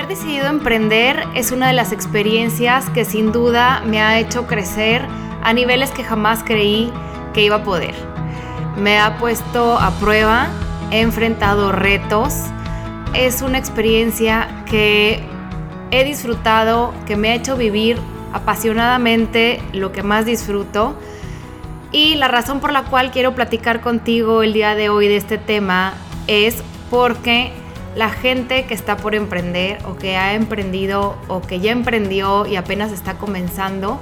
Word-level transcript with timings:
Haber 0.00 0.16
decidido 0.16 0.46
emprender 0.46 1.26
es 1.34 1.52
una 1.52 1.66
de 1.66 1.74
las 1.74 1.92
experiencias 1.92 2.88
que 2.88 3.04
sin 3.04 3.32
duda 3.32 3.82
me 3.84 4.00
ha 4.00 4.18
hecho 4.18 4.46
crecer 4.46 5.02
a 5.42 5.52
niveles 5.52 5.90
que 5.90 6.02
jamás 6.02 6.42
creí 6.42 6.90
que 7.34 7.44
iba 7.44 7.56
a 7.56 7.64
poder. 7.64 7.94
Me 8.78 8.98
ha 8.98 9.18
puesto 9.18 9.78
a 9.78 9.90
prueba, 10.00 10.48
he 10.90 11.02
enfrentado 11.02 11.70
retos, 11.70 12.32
es 13.12 13.42
una 13.42 13.58
experiencia 13.58 14.64
que 14.64 15.22
he 15.90 16.02
disfrutado, 16.04 16.94
que 17.06 17.16
me 17.16 17.28
ha 17.28 17.34
hecho 17.34 17.58
vivir 17.58 17.98
apasionadamente 18.32 19.60
lo 19.74 19.92
que 19.92 20.02
más 20.02 20.24
disfruto. 20.24 20.96
Y 21.92 22.14
la 22.14 22.28
razón 22.28 22.60
por 22.60 22.72
la 22.72 22.84
cual 22.84 23.10
quiero 23.10 23.34
platicar 23.34 23.82
contigo 23.82 24.42
el 24.42 24.54
día 24.54 24.74
de 24.74 24.88
hoy 24.88 25.08
de 25.08 25.16
este 25.16 25.36
tema 25.36 25.92
es 26.26 26.62
porque 26.90 27.59
la 27.94 28.10
gente 28.10 28.66
que 28.66 28.74
está 28.74 28.96
por 28.96 29.14
emprender 29.14 29.78
o 29.86 29.96
que 29.96 30.16
ha 30.16 30.34
emprendido 30.34 31.16
o 31.28 31.40
que 31.40 31.60
ya 31.60 31.72
emprendió 31.72 32.46
y 32.46 32.56
apenas 32.56 32.92
está 32.92 33.14
comenzando, 33.14 34.00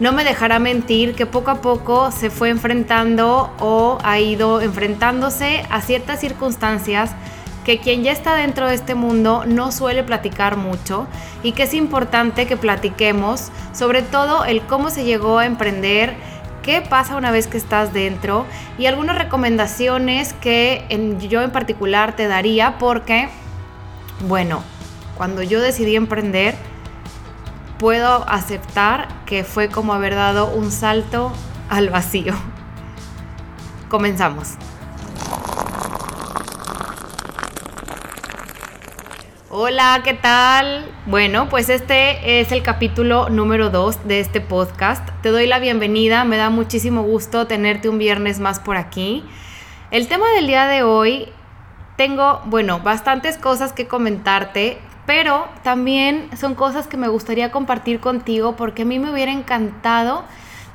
no 0.00 0.12
me 0.12 0.24
dejará 0.24 0.58
mentir 0.58 1.14
que 1.14 1.26
poco 1.26 1.50
a 1.50 1.60
poco 1.60 2.10
se 2.10 2.30
fue 2.30 2.50
enfrentando 2.50 3.50
o 3.60 3.98
ha 4.02 4.18
ido 4.18 4.60
enfrentándose 4.60 5.64
a 5.70 5.80
ciertas 5.80 6.20
circunstancias 6.20 7.12
que 7.64 7.78
quien 7.78 8.02
ya 8.02 8.10
está 8.10 8.34
dentro 8.34 8.66
de 8.66 8.74
este 8.74 8.94
mundo 8.94 9.44
no 9.46 9.70
suele 9.70 10.02
platicar 10.02 10.56
mucho 10.56 11.06
y 11.42 11.52
que 11.52 11.64
es 11.64 11.74
importante 11.74 12.46
que 12.46 12.56
platiquemos 12.56 13.50
sobre 13.72 14.02
todo 14.02 14.44
el 14.44 14.62
cómo 14.62 14.90
se 14.90 15.04
llegó 15.04 15.38
a 15.38 15.46
emprender, 15.46 16.16
qué 16.62 16.80
pasa 16.80 17.16
una 17.16 17.30
vez 17.30 17.46
que 17.46 17.58
estás 17.58 17.92
dentro 17.92 18.46
y 18.78 18.86
algunas 18.86 19.18
recomendaciones 19.18 20.32
que 20.34 20.86
yo 21.28 21.42
en 21.42 21.50
particular 21.50 22.16
te 22.16 22.28
daría 22.28 22.78
porque, 22.78 23.28
bueno, 24.26 24.62
cuando 25.16 25.42
yo 25.42 25.60
decidí 25.60 25.96
emprender, 25.96 26.54
puedo 27.78 28.28
aceptar 28.28 29.08
que 29.26 29.44
fue 29.44 29.68
como 29.68 29.92
haber 29.92 30.14
dado 30.14 30.48
un 30.54 30.70
salto 30.70 31.32
al 31.68 31.90
vacío. 31.90 32.34
Comenzamos. 33.88 34.56
Hola, 39.54 40.00
¿qué 40.02 40.14
tal? 40.14 40.86
Bueno, 41.04 41.50
pues 41.50 41.68
este 41.68 42.40
es 42.40 42.52
el 42.52 42.62
capítulo 42.62 43.28
número 43.28 43.68
2 43.68 44.08
de 44.08 44.18
este 44.18 44.40
podcast. 44.40 45.06
Te 45.20 45.28
doy 45.28 45.46
la 45.46 45.58
bienvenida, 45.58 46.24
me 46.24 46.38
da 46.38 46.48
muchísimo 46.48 47.02
gusto 47.02 47.46
tenerte 47.46 47.90
un 47.90 47.98
viernes 47.98 48.40
más 48.40 48.60
por 48.60 48.78
aquí. 48.78 49.22
El 49.90 50.08
tema 50.08 50.24
del 50.30 50.46
día 50.46 50.68
de 50.68 50.84
hoy, 50.84 51.28
tengo, 51.98 52.40
bueno, 52.46 52.80
bastantes 52.80 53.36
cosas 53.36 53.74
que 53.74 53.86
comentarte, 53.86 54.78
pero 55.04 55.46
también 55.62 56.30
son 56.34 56.54
cosas 56.54 56.86
que 56.86 56.96
me 56.96 57.08
gustaría 57.08 57.50
compartir 57.50 58.00
contigo 58.00 58.56
porque 58.56 58.82
a 58.82 58.86
mí 58.86 58.98
me 58.98 59.12
hubiera 59.12 59.32
encantado 59.32 60.24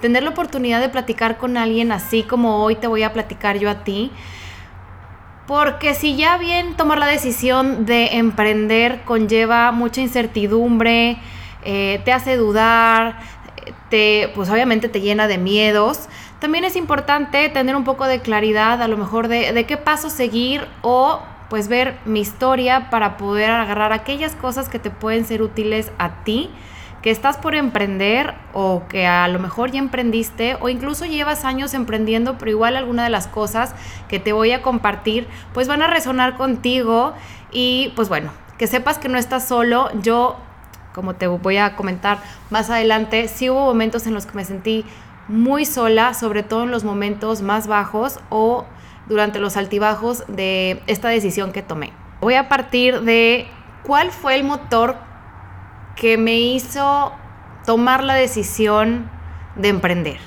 tener 0.02 0.22
la 0.22 0.30
oportunidad 0.30 0.82
de 0.82 0.90
platicar 0.90 1.40
con 1.40 1.58
alguien 1.58 1.92
así 1.92 2.22
como 2.22 2.64
hoy 2.64 2.76
te 2.76 2.86
voy 2.86 3.02
a 3.02 3.12
platicar 3.12 3.58
yo 3.58 3.72
a 3.72 3.84
ti 3.84 4.12
porque 5.48 5.96
si 5.96 6.18
ya 6.18 6.38
bien 6.38 6.76
tomar 6.76 7.00
la 7.00 7.08
decisión 7.08 7.86
de 7.86 8.18
emprender 8.18 9.02
conlleva 9.06 9.72
mucha 9.72 10.02
incertidumbre, 10.02 11.18
eh, 11.64 12.02
te 12.04 12.12
hace 12.12 12.36
dudar, 12.36 13.20
te, 13.90 14.30
pues 14.36 14.50
obviamente 14.50 14.90
te 14.90 15.00
llena 15.00 15.28
de 15.28 15.38
miedos, 15.38 16.10
también 16.40 16.66
es 16.66 16.76
importante 16.76 17.50
tener 17.50 17.76
un 17.76 17.86
poco 17.86 18.06
de 18.06 18.20
claridad 18.20 18.82
a 18.82 18.88
lo 18.88 18.98
mejor 18.98 19.30
de, 19.30 19.54
de 19.54 19.66
qué 19.66 19.78
paso 19.78 20.10
seguir 20.10 20.68
o 20.82 21.22
pues 21.50 21.70
ver 21.70 21.98
mi 22.06 22.20
historia 22.20 22.90
para 22.90 23.16
poder 23.16 23.50
agarrar 23.50 23.94
aquellas 23.94 24.36
cosas 24.36 24.68
que 24.68 24.80
te 24.80 24.92
pueden 24.92 25.26
ser 25.26 25.42
útiles 25.42 25.92
a 25.98 26.24
ti 26.24 26.50
que 27.08 27.12
estás 27.12 27.38
por 27.38 27.56
emprender 27.56 28.34
o 28.52 28.84
que 28.90 29.08
a 29.08 29.30
lo 29.30 29.40
mejor 29.40 29.72
ya 29.72 29.80
emprendiste 29.80 30.58
o 30.60 30.68
incluso 30.68 31.06
llevas 31.06 31.46
años 31.46 31.74
emprendiendo, 31.74 32.38
pero 32.38 32.52
igual 32.52 32.76
alguna 32.76 33.06
de 33.06 33.10
las 33.10 33.28
cosas 33.28 33.74
que 34.10 34.20
te 34.20 34.34
voy 34.34 34.52
a 34.52 34.62
compartir 34.62 35.26
pues 35.54 35.70
van 35.70 35.82
a 35.82 35.88
resonar 35.88 36.36
contigo 36.36 37.14
y 37.50 37.94
pues 37.96 38.10
bueno, 38.10 38.32
que 38.58 38.68
sepas 38.68 38.98
que 38.98 39.08
no 39.08 39.18
estás 39.18 39.48
solo. 39.48 39.90
Yo, 40.02 40.36
como 40.94 41.16
te 41.16 41.28
voy 41.28 41.56
a 41.56 41.78
comentar 41.78 42.18
más 42.50 42.70
adelante, 42.70 43.30
sí 43.30 43.50
hubo 43.50 43.64
momentos 43.64 44.06
en 44.06 44.14
los 44.14 44.26
que 44.26 44.36
me 44.36 44.44
sentí 44.44 44.84
muy 45.30 45.64
sola, 45.64 46.14
sobre 46.14 46.44
todo 46.44 46.64
en 46.64 46.72
los 46.72 46.84
momentos 46.84 47.42
más 47.42 47.68
bajos 47.68 48.20
o 48.30 48.66
durante 49.08 49.40
los 49.40 49.56
altibajos 49.56 50.26
de 50.28 50.84
esta 50.88 51.08
decisión 51.08 51.54
que 51.54 51.62
tomé. 51.62 51.94
Voy 52.20 52.34
a 52.34 52.50
partir 52.50 53.00
de 53.04 53.48
cuál 53.84 54.12
fue 54.12 54.36
el 54.36 54.44
motor 54.44 55.08
que 55.98 56.18
me 56.18 56.40
hizo 56.40 57.12
tomar 57.66 58.04
la 58.04 58.14
decisión 58.14 59.10
de 59.56 59.70
emprender. 59.70 60.18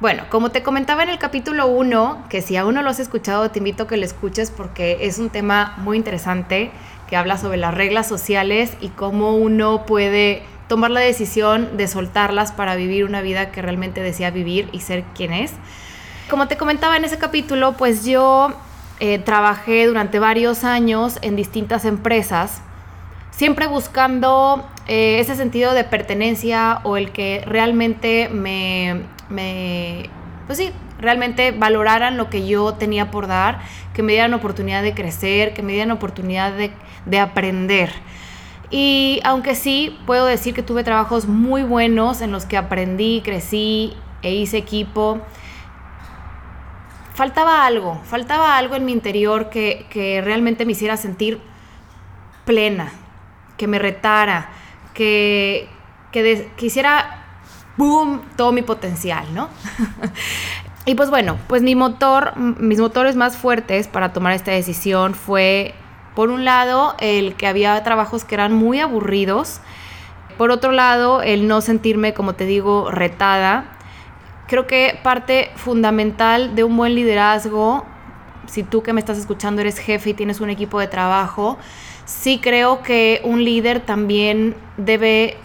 Bueno, 0.00 0.24
como 0.30 0.50
te 0.50 0.62
comentaba 0.62 1.02
en 1.02 1.10
el 1.10 1.18
capítulo 1.18 1.68
1, 1.68 2.24
que 2.28 2.42
si 2.42 2.56
aún 2.56 2.74
no 2.74 2.82
lo 2.82 2.90
has 2.90 2.98
escuchado, 2.98 3.50
te 3.50 3.60
invito 3.60 3.84
a 3.84 3.86
que 3.86 3.96
lo 3.96 4.04
escuches 4.04 4.50
porque 4.50 4.98
es 5.02 5.18
un 5.18 5.30
tema 5.30 5.74
muy 5.78 5.96
interesante 5.96 6.70
que 7.08 7.16
habla 7.16 7.38
sobre 7.38 7.58
las 7.58 7.74
reglas 7.74 8.08
sociales 8.08 8.72
y 8.80 8.88
cómo 8.88 9.36
uno 9.36 9.86
puede 9.86 10.42
tomar 10.68 10.90
la 10.90 11.00
decisión 11.00 11.76
de 11.76 11.88
soltarlas 11.88 12.52
para 12.52 12.74
vivir 12.74 13.04
una 13.04 13.20
vida 13.20 13.52
que 13.52 13.62
realmente 13.62 14.02
desea 14.02 14.30
vivir 14.30 14.68
y 14.72 14.80
ser 14.80 15.04
quien 15.14 15.32
es. 15.32 15.52
Como 16.28 16.48
te 16.48 16.56
comentaba 16.56 16.96
en 16.96 17.04
ese 17.04 17.18
capítulo, 17.18 17.74
pues 17.74 18.04
yo 18.04 18.52
eh, 18.98 19.18
trabajé 19.18 19.86
durante 19.86 20.18
varios 20.18 20.64
años 20.64 21.18
en 21.22 21.36
distintas 21.36 21.84
empresas 21.84 22.62
siempre 23.36 23.66
buscando 23.66 24.66
eh, 24.88 25.20
ese 25.20 25.36
sentido 25.36 25.74
de 25.74 25.84
pertenencia 25.84 26.80
o 26.84 26.96
el 26.96 27.12
que 27.12 27.42
realmente 27.46 28.30
me, 28.30 29.02
pues 30.46 30.58
sí, 30.58 30.72
realmente 30.98 31.52
valoraran 31.52 32.16
lo 32.16 32.30
que 32.30 32.46
yo 32.46 32.72
tenía 32.74 33.10
por 33.10 33.26
dar, 33.26 33.60
que 33.92 34.02
me 34.02 34.14
dieran 34.14 34.32
oportunidad 34.32 34.82
de 34.82 34.94
crecer, 34.94 35.52
que 35.52 35.62
me 35.62 35.74
dieran 35.74 35.90
oportunidad 35.90 36.52
de, 36.52 36.72
de 37.04 37.20
aprender. 37.20 37.92
Y 38.70 39.20
aunque 39.22 39.54
sí, 39.54 39.98
puedo 40.06 40.24
decir 40.24 40.54
que 40.54 40.62
tuve 40.62 40.82
trabajos 40.82 41.26
muy 41.26 41.62
buenos 41.62 42.22
en 42.22 42.32
los 42.32 42.46
que 42.46 42.56
aprendí, 42.56 43.20
crecí 43.22 43.92
e 44.22 44.34
hice 44.34 44.56
equipo, 44.56 45.20
faltaba 47.12 47.66
algo, 47.66 48.00
faltaba 48.04 48.56
algo 48.56 48.76
en 48.76 48.86
mi 48.86 48.92
interior 48.92 49.50
que 49.50 50.22
realmente 50.24 50.64
me 50.64 50.72
hiciera 50.72 50.96
sentir 50.96 51.38
plena, 52.46 52.92
que 53.56 53.66
me 53.66 53.78
retara, 53.78 54.50
que, 54.94 55.68
que 56.12 56.50
quisiera, 56.56 57.24
boom, 57.76 58.22
todo 58.36 58.52
mi 58.52 58.62
potencial, 58.62 59.26
¿no? 59.34 59.48
y 60.86 60.94
pues 60.94 61.10
bueno, 61.10 61.38
pues 61.46 61.62
mi 61.62 61.74
motor, 61.74 62.36
mis 62.36 62.78
motores 62.78 63.16
más 63.16 63.36
fuertes 63.36 63.88
para 63.88 64.12
tomar 64.12 64.32
esta 64.32 64.50
decisión 64.50 65.14
fue, 65.14 65.74
por 66.14 66.30
un 66.30 66.44
lado, 66.44 66.94
el 66.98 67.34
que 67.34 67.46
había 67.46 67.82
trabajos 67.82 68.24
que 68.24 68.34
eran 68.34 68.52
muy 68.52 68.80
aburridos, 68.80 69.60
por 70.36 70.50
otro 70.50 70.70
lado, 70.72 71.22
el 71.22 71.48
no 71.48 71.60
sentirme, 71.62 72.12
como 72.12 72.34
te 72.34 72.44
digo, 72.44 72.90
retada. 72.90 73.64
Creo 74.46 74.66
que 74.66 74.98
parte 75.02 75.50
fundamental 75.56 76.54
de 76.54 76.62
un 76.62 76.76
buen 76.76 76.94
liderazgo, 76.94 77.86
si 78.46 78.62
tú 78.62 78.82
que 78.82 78.92
me 78.92 79.00
estás 79.00 79.18
escuchando 79.18 79.60
eres 79.60 79.78
jefe 79.78 80.10
y 80.10 80.14
tienes 80.14 80.40
un 80.40 80.50
equipo 80.50 80.78
de 80.78 80.88
trabajo, 80.88 81.58
sí 82.06 82.40
creo 82.42 82.82
que 82.82 83.20
un 83.24 83.44
líder 83.44 83.80
también 83.80 84.56
debe 84.78 85.36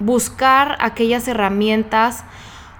buscar 0.00 0.76
aquellas 0.80 1.28
herramientas 1.28 2.24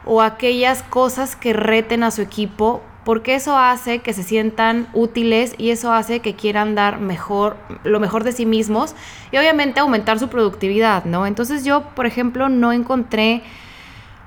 o 0.04 0.20
aquellas 0.20 0.82
cosas 0.82 1.36
que 1.36 1.52
reten 1.52 2.02
a 2.02 2.10
su 2.10 2.22
equipo 2.22 2.82
porque 3.04 3.34
eso 3.34 3.56
hace 3.56 3.98
que 3.98 4.12
se 4.12 4.22
sientan 4.22 4.88
útiles 4.92 5.54
y 5.58 5.70
eso 5.70 5.92
hace 5.92 6.20
que 6.20 6.34
quieran 6.34 6.74
dar 6.74 7.00
mejor 7.00 7.56
lo 7.84 8.00
mejor 8.00 8.24
de 8.24 8.32
sí 8.32 8.46
mismos 8.46 8.94
y 9.30 9.36
obviamente 9.36 9.80
aumentar 9.80 10.18
su 10.18 10.28
productividad, 10.28 11.04
¿no? 11.04 11.26
Entonces 11.26 11.64
yo, 11.64 11.82
por 11.94 12.06
ejemplo, 12.06 12.48
no 12.48 12.72
encontré 12.72 13.42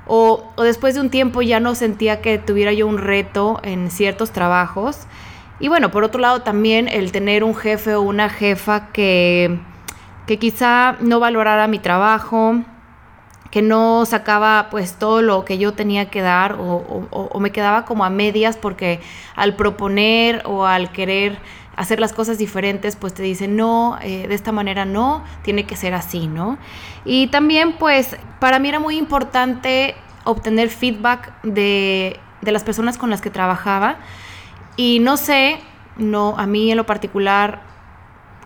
o, 0.08 0.52
o 0.56 0.64
después 0.64 0.94
de 0.94 1.02
un 1.02 1.10
tiempo 1.10 1.42
ya 1.42 1.60
no 1.60 1.74
sentía 1.74 2.22
que 2.22 2.38
tuviera 2.38 2.74
yo 2.74 2.86
un 2.86 2.98
reto 2.98 3.60
en 3.64 3.90
ciertos 3.90 4.32
trabajos 4.32 5.08
y 5.60 5.68
bueno, 5.68 5.92
por 5.92 6.04
otro 6.04 6.20
lado 6.20 6.42
también 6.42 6.88
el 6.88 7.12
tener 7.12 7.44
un 7.44 7.56
jefe 7.56 7.96
o 7.96 8.02
una 8.02 8.30
jefa 8.30 8.88
que, 8.92 9.60
que 10.28 10.38
quizá 10.38 10.98
no 11.00 11.20
valorara 11.20 11.68
mi 11.68 11.80
trabajo, 11.80 12.62
que 13.52 13.62
no 13.62 14.06
sacaba 14.06 14.68
pues 14.70 15.00
todo 15.00 15.22
lo 15.22 15.46
que 15.46 15.58
yo 15.58 15.74
tenía 15.74 16.10
que 16.10 16.22
dar 16.22 16.58
o, 16.60 17.40
me 17.40 17.52
quedaba 17.52 17.86
como 17.86 18.04
a 18.04 18.10
medias 18.10 18.58
porque 18.58 19.00
al 19.36 19.56
proponer 19.56 20.42
o 20.46 20.66
al 20.66 20.92
querer 20.92 21.38
hacer 21.78 22.02
las 22.02 22.12
cosas 22.12 22.38
diferentes 22.38 22.98
pues 22.98 23.14
te 23.14 23.24
dice 23.24 23.48
no, 23.48 23.98
eh, 24.02 24.28
de 24.28 24.36
esta 24.36 24.52
manera 24.52 24.84
no, 24.84 25.24
tiene 25.42 25.66
que 25.66 25.78
ser 25.78 25.94
así, 25.94 26.28
¿no? 26.28 26.58
Y 27.06 27.28
también 27.28 27.78
pues 27.80 28.18
para 28.42 28.60
mí 28.60 28.68
era 28.68 28.80
muy 28.82 28.98
importante 28.98 29.96
obtener 30.26 30.68
feedback 30.68 31.42
de, 31.44 32.20
de 32.42 32.52
las 32.52 32.66
personas 32.66 32.98
con 32.98 33.10
las 33.10 33.22
que 33.22 33.30
trabajaba 33.30 34.00
y 34.78 35.00
no 35.00 35.18
sé, 35.18 35.60
no, 35.98 36.36
a 36.38 36.46
mí 36.46 36.72
en 36.72 36.78
lo 36.78 36.86
particular, 36.86 37.62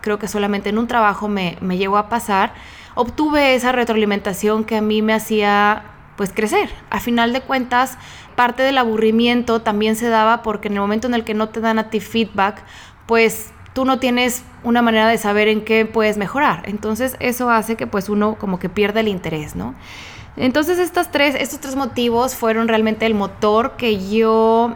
creo 0.02 0.20
que 0.20 0.28
solamente 0.28 0.70
en 0.70 0.78
un 0.78 0.88
trabajo 0.88 1.28
me, 1.28 1.58
me 1.62 1.78
llegó 1.78 1.98
a 1.98 2.10
pasar, 2.10 2.54
obtuve 2.96 3.56
esa 3.56 3.72
retroalimentación 3.72 4.64
que 4.64 4.78
a 4.78 4.82
mí 4.82 5.02
me 5.02 5.14
hacía 5.14 5.84
pues 6.16 6.34
crecer. 6.34 6.70
A 6.90 7.00
final 7.00 7.32
de 7.32 7.42
cuentas, 7.42 7.98
parte 8.36 8.62
del 8.64 8.78
aburrimiento 8.78 9.62
también 9.62 9.96
se 9.96 10.10
daba 10.10 10.42
porque 10.42 10.68
en 10.68 10.74
el 10.76 10.82
momento 10.82 11.08
en 11.08 11.14
el 11.14 11.24
que 11.24 11.34
no 11.34 11.50
te 11.50 11.62
dan 11.62 11.80
a 11.80 11.90
ti 11.90 12.02
feedback, 12.02 12.62
pues 13.06 13.52
tú 13.74 13.86
no 13.86 14.00
tienes 14.00 14.44
una 14.64 14.82
manera 14.82 15.08
de 15.08 15.18
saber 15.18 15.48
en 15.48 15.64
qué 15.64 15.86
puedes 15.86 16.18
mejorar. 16.18 16.64
Entonces 16.66 17.16
eso 17.20 17.50
hace 17.50 17.78
que 17.78 17.88
pues 17.88 18.10
uno 18.10 18.36
como 18.36 18.60
que 18.60 18.68
pierda 18.68 19.00
el 19.00 19.08
interés, 19.08 19.56
¿no? 19.56 19.76
Entonces 20.36 20.80
estas 20.80 21.12
tres, 21.12 21.36
estos 21.36 21.60
tres 21.60 21.76
motivos 21.76 22.36
fueron 22.36 22.68
realmente 22.68 23.06
el 23.06 23.14
motor 23.14 23.78
que 23.78 24.10
yo 24.10 24.76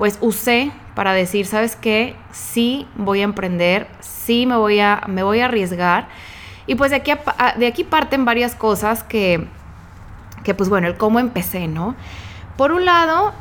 pues 0.00 0.16
usé 0.22 0.72
para 0.94 1.12
decir, 1.12 1.44
¿sabes 1.44 1.76
qué? 1.76 2.16
Sí 2.32 2.86
voy 2.96 3.20
a 3.20 3.24
emprender, 3.24 3.86
sí 4.00 4.46
me 4.46 4.56
voy 4.56 4.80
a, 4.80 5.02
me 5.08 5.22
voy 5.22 5.40
a 5.40 5.44
arriesgar. 5.44 6.08
Y 6.66 6.76
pues 6.76 6.90
de 6.90 6.96
aquí, 6.96 7.12
de 7.58 7.66
aquí 7.66 7.84
parten 7.84 8.24
varias 8.24 8.54
cosas 8.54 9.04
que, 9.04 9.46
que 10.42 10.54
pues 10.54 10.70
bueno, 10.70 10.86
el 10.86 10.96
cómo 10.96 11.18
empecé, 11.18 11.68
¿no? 11.68 11.96
Por 12.56 12.72
un 12.72 12.86
lado, 12.86 13.34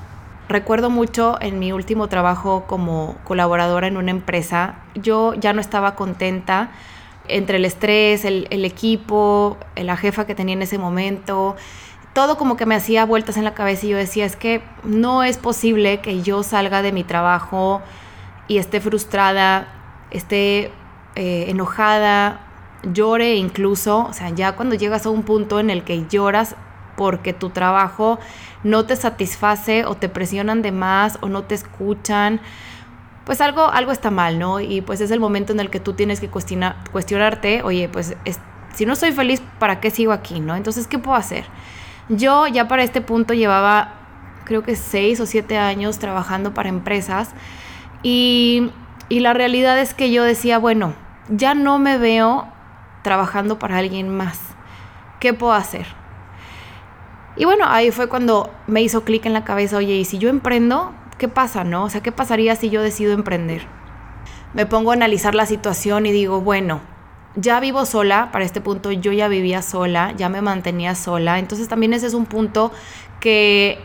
recuerdo 0.49 0.89
mucho 0.89 1.37
en 1.39 1.59
mi 1.59 1.71
último 1.71 2.09
trabajo 2.09 2.65
como 2.67 3.15
colaboradora 3.23 3.87
en 3.87 3.95
una 3.95 4.11
empresa, 4.11 4.79
yo 4.95 5.35
ya 5.35 5.53
no 5.53 5.61
estaba 5.61 5.95
contenta 5.95 6.71
entre 7.29 7.55
el 7.55 7.63
estrés, 7.63 8.25
el, 8.25 8.65
equipo, 8.65 9.55
la 9.77 9.95
jefa 9.95 10.27
que 10.27 10.35
tenía 10.35 10.55
en 10.55 10.63
ese 10.63 10.77
momento, 10.77 11.55
todo 12.19 12.37
como 12.37 12.57
que 12.57 12.65
me 12.65 12.75
hacía 12.75 13.05
vueltas 13.05 13.37
en 13.37 13.45
la 13.45 13.53
cabeza 13.53 13.85
y 13.85 13.89
yo 13.91 13.97
decía, 13.97 14.25
es 14.25 14.35
que 14.35 14.61
no 14.83 15.23
es 15.23 15.37
posible 15.37 16.01
que 16.01 16.21
yo 16.21 16.43
salga 16.43 16.81
de 16.81 16.91
mi 16.91 17.05
trabajo 17.05 17.81
y 18.49 18.57
esté 18.57 18.81
frustrada, 18.81 19.69
esté 20.11 20.73
eh, 21.15 21.45
enojada, 21.47 22.41
llore 22.83 23.35
incluso, 23.35 23.99
o 23.99 24.11
sea, 24.11 24.31
ya 24.31 24.57
cuando 24.57 24.75
llegas 24.75 25.05
a 25.05 25.11
un 25.11 25.23
punto 25.23 25.61
en 25.61 25.69
el 25.69 25.85
que 25.85 26.07
lloras 26.09 26.57
porque 26.97 27.31
tu 27.31 27.51
trabajo 27.51 28.19
no 28.65 28.85
te 28.85 28.97
satisface 28.97 29.85
o 29.85 29.95
te 29.95 30.09
presionan 30.09 30.61
de 30.61 30.73
más 30.73 31.19
o 31.21 31.29
no 31.29 31.43
te 31.43 31.55
escuchan, 31.55 32.41
pues 33.23 33.39
algo, 33.39 33.69
algo 33.69 33.93
está 33.93 34.11
mal, 34.11 34.39
¿no? 34.39 34.59
Y 34.59 34.81
pues 34.81 34.99
es 34.99 35.11
el 35.11 35.21
momento 35.21 35.53
en 35.53 35.61
el 35.61 35.69
que 35.69 35.79
tú 35.79 35.93
tienes 35.93 36.19
que 36.19 36.27
cuestionarte, 36.27 37.63
oye, 37.63 37.87
pues 37.87 38.17
si 38.75 38.85
no 38.85 38.97
soy 38.97 39.13
feliz, 39.13 39.41
¿para 39.57 39.79
qué 39.79 39.89
sigo 39.89 40.11
aquí, 40.11 40.41
no? 40.41 40.57
Entonces, 40.57 40.85
¿qué 40.85 40.99
puedo 40.99 41.15
hacer? 41.15 41.45
Yo 42.09 42.47
ya 42.47 42.67
para 42.67 42.83
este 42.83 43.01
punto 43.01 43.33
llevaba, 43.33 43.93
creo 44.43 44.63
que 44.63 44.75
seis 44.75 45.19
o 45.19 45.25
siete 45.25 45.57
años 45.57 45.99
trabajando 45.99 46.53
para 46.53 46.69
empresas 46.69 47.31
y, 48.01 48.71
y 49.09 49.19
la 49.19 49.33
realidad 49.33 49.79
es 49.79 49.93
que 49.93 50.11
yo 50.11 50.23
decía, 50.23 50.57
bueno, 50.57 50.93
ya 51.29 51.53
no 51.53 51.77
me 51.77 51.97
veo 51.97 52.47
trabajando 53.03 53.59
para 53.59 53.77
alguien 53.77 54.09
más. 54.09 54.39
¿Qué 55.19 55.33
puedo 55.33 55.53
hacer? 55.53 55.85
Y 57.35 57.45
bueno, 57.45 57.65
ahí 57.67 57.91
fue 57.91 58.09
cuando 58.09 58.51
me 58.67 58.81
hizo 58.81 59.03
clic 59.03 59.25
en 59.25 59.33
la 59.33 59.45
cabeza, 59.45 59.77
oye, 59.77 59.95
¿y 59.95 60.05
si 60.05 60.17
yo 60.17 60.29
emprendo? 60.29 60.93
¿Qué 61.17 61.27
pasa, 61.27 61.63
no? 61.63 61.83
O 61.83 61.89
sea, 61.89 62.01
¿qué 62.01 62.11
pasaría 62.11 62.55
si 62.55 62.69
yo 62.69 62.81
decido 62.81 63.13
emprender? 63.13 63.61
Me 64.53 64.65
pongo 64.65 64.91
a 64.91 64.95
analizar 64.95 65.35
la 65.35 65.45
situación 65.45 66.05
y 66.05 66.11
digo, 66.11 66.41
bueno, 66.41 66.81
ya 67.35 67.59
vivo 67.59 67.85
sola, 67.85 68.29
para 68.31 68.45
este 68.45 68.61
punto 68.61 68.91
yo 68.91 69.11
ya 69.11 69.27
vivía 69.27 69.61
sola, 69.61 70.13
ya 70.17 70.29
me 70.29 70.41
mantenía 70.41 70.95
sola, 70.95 71.39
entonces 71.39 71.67
también 71.67 71.93
ese 71.93 72.07
es 72.07 72.13
un 72.13 72.25
punto 72.25 72.71
que 73.19 73.79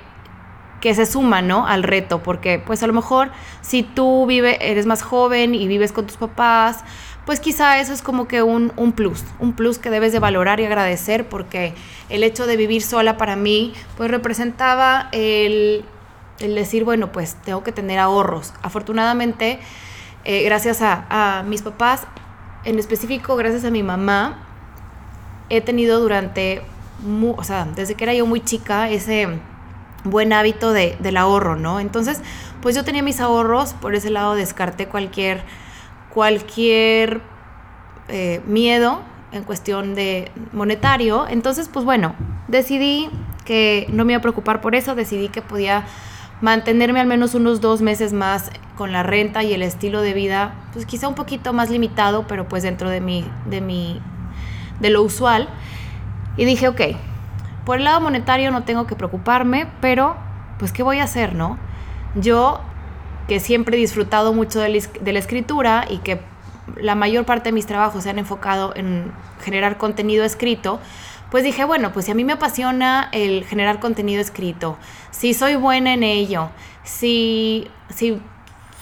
que 0.85 0.95
se 0.95 1.07
suma, 1.07 1.41
¿no? 1.41 1.67
Al 1.67 1.83
reto, 1.83 2.23
porque 2.23 2.59
pues 2.59 2.83
a 2.83 2.87
lo 2.87 2.93
mejor 2.93 3.31
si 3.63 3.83
tú 3.83 4.27
vives, 4.27 4.59
eres 4.61 4.85
más 4.85 5.03
joven 5.03 5.55
y 5.55 5.67
vives 5.67 5.93
con 5.93 6.07
tus 6.07 6.19
papás, 6.19 6.85
pues 7.25 7.41
quizá 7.41 7.81
eso 7.81 7.95
es 7.95 8.03
como 8.03 8.29
que 8.29 8.43
un, 8.43 8.71
un, 8.77 8.93
plus, 8.93 9.25
un 9.41 9.55
plus 9.55 9.79
que 9.79 9.89
debes 9.89 10.13
de 10.13 10.19
valorar 10.19 10.61
y 10.61 10.67
agradecer 10.67 11.27
porque 11.27 11.73
el 12.11 12.23
hecho 12.23 12.47
de 12.47 12.59
vivir 12.59 12.83
sola 12.83 13.17
para 13.17 13.35
mí 13.35 13.73
pues 13.97 14.11
representaba 14.11 15.09
el, 15.13 15.87
el 16.41 16.55
decir, 16.55 16.85
bueno, 16.85 17.13
pues 17.13 17.37
tengo 17.37 17.65
que 17.65 17.73
tener 17.73 17.99
ahorros. 17.99 18.53
Afortunadamente, 18.61 19.61
eh, 20.25 20.43
gracias 20.43 20.83
a, 20.83 21.07
a 21.09 21.45
mis 21.45 21.63
papás, 21.63 22.07
en 22.65 22.79
específico 22.79 23.37
gracias 23.37 23.65
a 23.65 23.71
mi 23.71 23.83
mamá, 23.83 24.39
he 25.49 25.61
tenido 25.61 26.01
durante, 26.01 26.63
o 27.37 27.45
sea, 27.45 27.65
desde 27.65 27.95
que 27.95 28.05
era 28.05 28.15
yo 28.15 28.27
muy 28.27 28.41
chica, 28.41 28.89
ese 28.91 29.29
buen 30.05 30.33
hábito 30.33 30.73
de, 30.73 30.97
del 31.01 31.17
ahorro, 31.17 31.57
¿no? 31.57 31.81
Entonces, 31.81 32.21
pues 32.61 32.75
yo 32.75 32.85
tenía 32.85 33.03
mis 33.03 33.21
ahorros, 33.21 33.75
por 33.75 33.95
ese 33.95 34.11
lado 34.11 34.35
descarté 34.35 34.87
cualquier 34.87 35.43
cualquier 36.15 37.21
eh, 38.09 38.41
miedo 38.47 39.03
en 39.33 39.43
cuestión 39.43 39.95
de 39.97 40.31
monetario. 40.53 41.27
Entonces, 41.29 41.69
pues 41.69 41.85
bueno, 41.85 42.15
decidí 42.47 43.11
que 43.45 43.87
no 43.91 44.05
me 44.05 44.13
iba 44.13 44.19
a 44.19 44.23
preocupar 44.23 44.61
por 44.61 44.77
eso, 44.77 44.95
decidí 44.95 45.29
que 45.29 45.43
podía 45.43 45.85
mantenerme 46.45 47.01
al 47.01 47.07
menos 47.07 47.35
unos 47.35 47.63
dos 47.63 47.81
meses 47.81 48.13
más 48.13 48.51
con 48.77 48.93
la 48.93 49.03
renta 49.03 49.43
y 49.43 49.55
el 49.55 49.63
estilo 49.63 50.03
de 50.03 50.13
vida, 50.13 50.53
pues 50.75 50.85
quizá 50.85 51.09
un 51.09 51.15
poquito 51.15 51.55
más 51.55 51.71
limitado, 51.71 52.27
pero 52.27 52.47
pues 52.47 52.63
dentro 52.63 52.91
de 52.91 53.01
mi, 53.01 53.25
de 53.47 53.63
mi, 53.63 53.99
de 54.79 54.91
lo 54.91 55.03
usual. 55.03 55.49
Y 56.37 56.45
dije, 56.45 56.69
ok, 56.69 56.83
por 57.65 57.79
el 57.79 57.85
lado 57.85 58.03
monetario 58.03 58.51
no 58.51 58.63
tengo 58.65 58.87
que 58.87 58.95
preocuparme, 58.95 59.69
pero 59.81 60.17
pues 60.59 60.71
¿qué 60.71 60.83
voy 60.83 60.99
a 60.99 61.05
hacer, 61.05 61.35
no? 61.35 61.59
Yo 62.15 62.61
que 63.27 63.41
siempre 63.41 63.79
he 63.79 63.81
disfrutado 63.81 64.35
mucho 64.35 64.61
de 64.61 64.69
la, 64.69 65.19
escritura 65.19 65.87
y 65.89 65.97
que 65.97 66.21
la 66.77 66.95
mayor 66.95 67.25
parte 67.25 67.49
de 67.49 67.53
mis 67.53 67.65
trabajos 67.65 68.05
se 68.05 68.11
han 68.11 68.19
enfocado 68.19 68.75
en 68.77 69.13
generar 69.43 69.79
contenido 69.79 70.27
escrito, 70.27 70.79
pues 71.35 71.43
dije, 71.43 71.65
bueno, 71.65 71.93
pues 71.93 72.05
si 72.07 72.13
a 72.13 72.15
mí 72.15 72.23
me 72.23 72.35
apasiona 72.35 73.09
el 73.11 73.45
generar 73.45 73.81
contenido 73.81 74.21
escrito, 74.21 74.79
si 75.11 75.35
soy 75.35 75.57
buena 75.57 75.93
en 75.93 76.05
ello, 76.05 76.51
si, 76.85 77.67
si, 77.93 78.23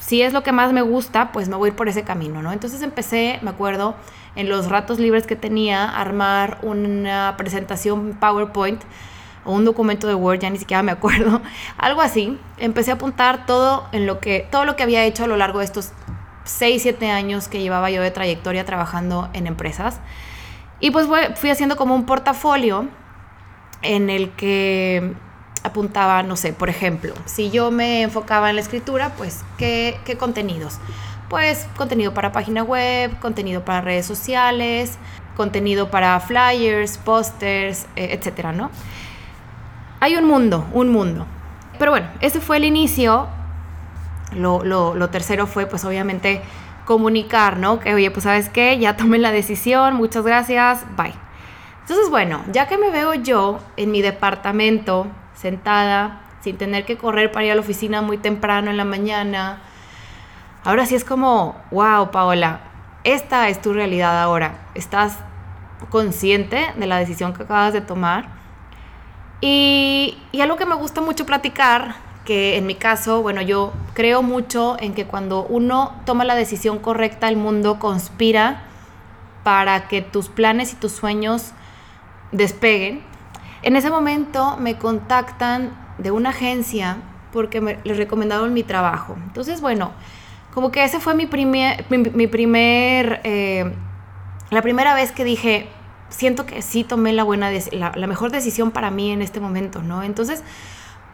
si 0.00 0.20
es 0.20 0.34
lo 0.34 0.42
que 0.42 0.52
más 0.52 0.70
me 0.74 0.82
gusta, 0.82 1.32
pues 1.32 1.48
me 1.48 1.56
voy 1.56 1.68
a 1.68 1.70
ir 1.70 1.76
por 1.76 1.88
ese 1.88 2.02
camino, 2.02 2.42
¿no? 2.42 2.52
Entonces 2.52 2.82
empecé, 2.82 3.38
me 3.40 3.48
acuerdo, 3.48 3.94
en 4.36 4.50
los 4.50 4.68
ratos 4.68 4.98
libres 4.98 5.26
que 5.26 5.34
tenía, 5.34 5.84
a 5.84 6.02
armar 6.02 6.58
una 6.60 7.36
presentación 7.38 8.18
PowerPoint 8.20 8.82
o 9.46 9.52
un 9.54 9.64
documento 9.64 10.06
de 10.06 10.14
Word, 10.14 10.40
ya 10.40 10.50
ni 10.50 10.58
siquiera 10.58 10.82
me 10.82 10.92
acuerdo, 10.92 11.40
algo 11.78 12.02
así. 12.02 12.38
Empecé 12.58 12.90
a 12.90 12.94
apuntar 12.96 13.46
todo 13.46 13.86
en 13.92 14.04
lo 14.04 14.20
que 14.20 14.46
todo 14.50 14.66
lo 14.66 14.76
que 14.76 14.82
había 14.82 15.06
hecho 15.06 15.24
a 15.24 15.26
lo 15.26 15.38
largo 15.38 15.60
de 15.60 15.64
estos 15.64 15.92
6, 16.44 16.82
7 16.82 17.10
años 17.10 17.48
que 17.48 17.62
llevaba 17.62 17.90
yo 17.90 18.02
de 18.02 18.10
trayectoria 18.10 18.66
trabajando 18.66 19.30
en 19.32 19.46
empresas. 19.46 20.00
Y 20.82 20.90
pues 20.90 21.06
fui 21.36 21.48
haciendo 21.48 21.76
como 21.76 21.94
un 21.94 22.04
portafolio 22.04 22.86
en 23.80 24.10
el 24.10 24.32
que 24.32 25.14
apuntaba, 25.62 26.22
no 26.22 26.36
sé, 26.36 26.52
por 26.52 26.68
ejemplo, 26.68 27.14
si 27.24 27.50
yo 27.50 27.70
me 27.70 28.02
enfocaba 28.02 28.50
en 28.50 28.56
la 28.56 28.62
escritura, 28.62 29.14
pues, 29.16 29.42
¿qué, 29.56 29.98
qué 30.04 30.18
contenidos? 30.18 30.78
Pues 31.30 31.66
contenido 31.78 32.12
para 32.12 32.32
página 32.32 32.62
web, 32.62 33.18
contenido 33.20 33.64
para 33.64 33.80
redes 33.80 34.04
sociales, 34.04 34.98
contenido 35.36 35.90
para 35.90 36.20
flyers, 36.20 36.98
pósters, 36.98 37.86
eh, 37.96 38.10
etcétera, 38.12 38.52
¿no? 38.52 38.70
hay 40.02 40.16
un 40.16 40.24
mundo, 40.24 40.66
un 40.72 40.88
mundo. 40.88 41.26
Pero 41.78 41.92
bueno, 41.92 42.08
ese 42.20 42.40
fue 42.40 42.56
el 42.56 42.64
inicio. 42.64 43.28
Lo, 44.34 45.08
tercero 45.10 45.46
fue, 45.46 45.66
pues 45.66 45.84
obviamente, 45.84 46.42
comunicar, 46.92 47.56
¿no? 47.56 47.80
Que, 47.80 47.94
oye, 47.94 48.10
pues 48.10 48.24
sabes 48.24 48.50
qué, 48.50 48.78
ya 48.78 48.98
tomé 48.98 49.16
la 49.18 49.32
decisión, 49.32 49.94
muchas 49.94 50.24
gracias, 50.24 50.84
bye. 50.94 51.14
Entonces, 51.80 52.10
bueno, 52.10 52.42
ya 52.52 52.68
que 52.68 52.76
me 52.76 52.90
veo 52.90 53.14
yo 53.14 53.60
en 53.78 53.90
mi 53.90 54.02
departamento, 54.02 55.06
sentada, 55.32 56.20
sin 56.42 56.58
tener 56.58 56.84
que 56.84 56.98
correr 56.98 57.32
para 57.32 57.46
ir 57.46 57.52
a 57.52 57.54
la 57.54 57.62
oficina 57.62 58.02
muy 58.02 58.18
temprano 58.18 58.70
en 58.70 58.76
la 58.76 58.84
mañana, 58.84 59.62
ahora 60.64 60.84
sí 60.84 60.94
es 60.94 61.02
como, 61.02 61.56
wow, 61.70 62.10
Paola, 62.10 62.60
esta 63.04 63.48
es 63.48 63.62
tu 63.62 63.72
realidad 63.72 64.20
ahora. 64.20 64.58
Estás 64.74 65.18
consciente 65.88 66.74
de 66.76 66.86
la 66.86 66.98
decisión 66.98 67.32
que 67.32 67.44
acabas 67.44 67.72
de 67.72 67.80
tomar 67.80 68.42
y, 69.40 70.18
algo 70.40 70.56
que 70.56 70.66
me 70.66 70.74
gusta 70.74 71.00
mucho 71.00 71.24
platicar, 71.24 71.96
que 72.24 72.56
en 72.56 72.66
mi 72.66 72.74
caso, 72.74 73.22
bueno, 73.22 73.42
yo 73.42 73.72
creo 73.94 74.22
mucho 74.22 74.76
en 74.78 74.94
que 74.94 75.06
cuando 75.06 75.44
uno 75.44 76.00
toma 76.04 76.24
la 76.24 76.34
decisión 76.34 76.78
correcta, 76.78 77.28
el 77.28 77.36
mundo 77.36 77.78
conspira 77.78 78.62
para 79.42 79.88
que 79.88 80.02
tus 80.02 80.28
planes 80.28 80.72
y 80.72 80.76
tus 80.76 80.92
sueños 80.92 81.52
despeguen. 82.30 83.02
En 83.62 83.76
ese 83.76 83.90
momento 83.90 84.56
me 84.58 84.78
contactan 84.78 85.76
de 85.98 86.10
una 86.10 86.30
agencia 86.30 86.98
porque 87.32 87.60
me, 87.60 87.78
les 87.84 87.96
recomendaron 87.96 88.52
mi 88.52 88.62
trabajo. 88.62 89.16
Entonces, 89.24 89.60
bueno, 89.60 89.92
como 90.54 90.70
que 90.70 90.84
ese 90.84 91.00
fue 91.00 91.14
mi 91.14 91.26
primer, 91.26 91.84
mi, 91.90 92.26
primer, 92.26 93.20
eh, 93.24 93.72
la 94.50 94.62
primera 94.62 94.94
vez 94.94 95.10
que 95.10 95.24
dije, 95.24 95.68
siento 96.08 96.46
que 96.46 96.62
sí 96.62 96.84
tomé 96.84 97.12
la, 97.12 97.24
buena 97.24 97.50
la, 97.72 97.92
la, 97.94 98.06
mejor 98.06 98.30
decisión 98.30 98.70
para 98.70 98.90
mí 98.90 99.10
en 99.10 99.22
este 99.22 99.40
momento, 99.40 99.82
¿no? 99.82 100.02
Entonces, 100.02 100.42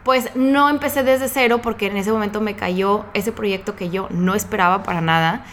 pues 0.09 0.35
no 0.35 0.71
empecé 0.71 1.03
desde 1.03 1.27
cero 1.27 1.59
porque 1.61 1.85
en 1.85 1.95
ese 1.95 2.11
momento 2.11 2.41
me 2.41 2.55
cayó 2.55 3.05
ese 3.13 3.31
proyecto 3.31 3.75
que 3.75 3.91
yo 3.91 4.07
no 4.09 4.33
esperaba 4.33 4.81
para 4.81 5.01
nada. 5.01 5.45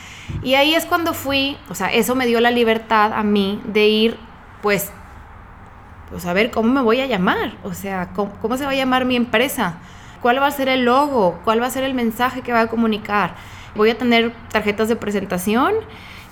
Y 0.42 0.54
ahí 0.54 0.74
es 0.74 0.86
cuando 0.86 1.12
fui, 1.12 1.58
o 1.68 1.74
sea, 1.74 1.92
eso 1.92 2.14
me 2.14 2.24
dio 2.24 2.40
la 2.40 2.50
libertad 2.50 3.12
a 3.12 3.22
mí 3.22 3.60
de 3.66 3.86
ir, 3.86 4.18
pues, 4.62 4.90
pues 6.08 6.24
a 6.24 6.32
ver 6.32 6.50
cómo 6.50 6.72
me 6.72 6.80
voy 6.80 7.02
a 7.02 7.06
llamar, 7.06 7.58
o 7.64 7.74
sea, 7.74 8.08
cómo, 8.14 8.32
cómo 8.40 8.56
se 8.56 8.64
va 8.64 8.70
a 8.70 8.74
llamar 8.74 9.04
mi 9.04 9.14
empresa, 9.14 9.76
cuál 10.22 10.40
va 10.40 10.46
a 10.46 10.50
ser 10.50 10.70
el 10.70 10.86
logo, 10.86 11.38
cuál 11.44 11.60
va 11.60 11.66
a 11.66 11.70
ser 11.70 11.84
el 11.84 11.92
mensaje 11.92 12.40
que 12.40 12.54
va 12.54 12.62
a 12.62 12.66
comunicar. 12.68 13.34
Voy 13.74 13.90
a 13.90 13.98
tener 13.98 14.32
tarjetas 14.50 14.88
de 14.88 14.96
presentación, 14.96 15.74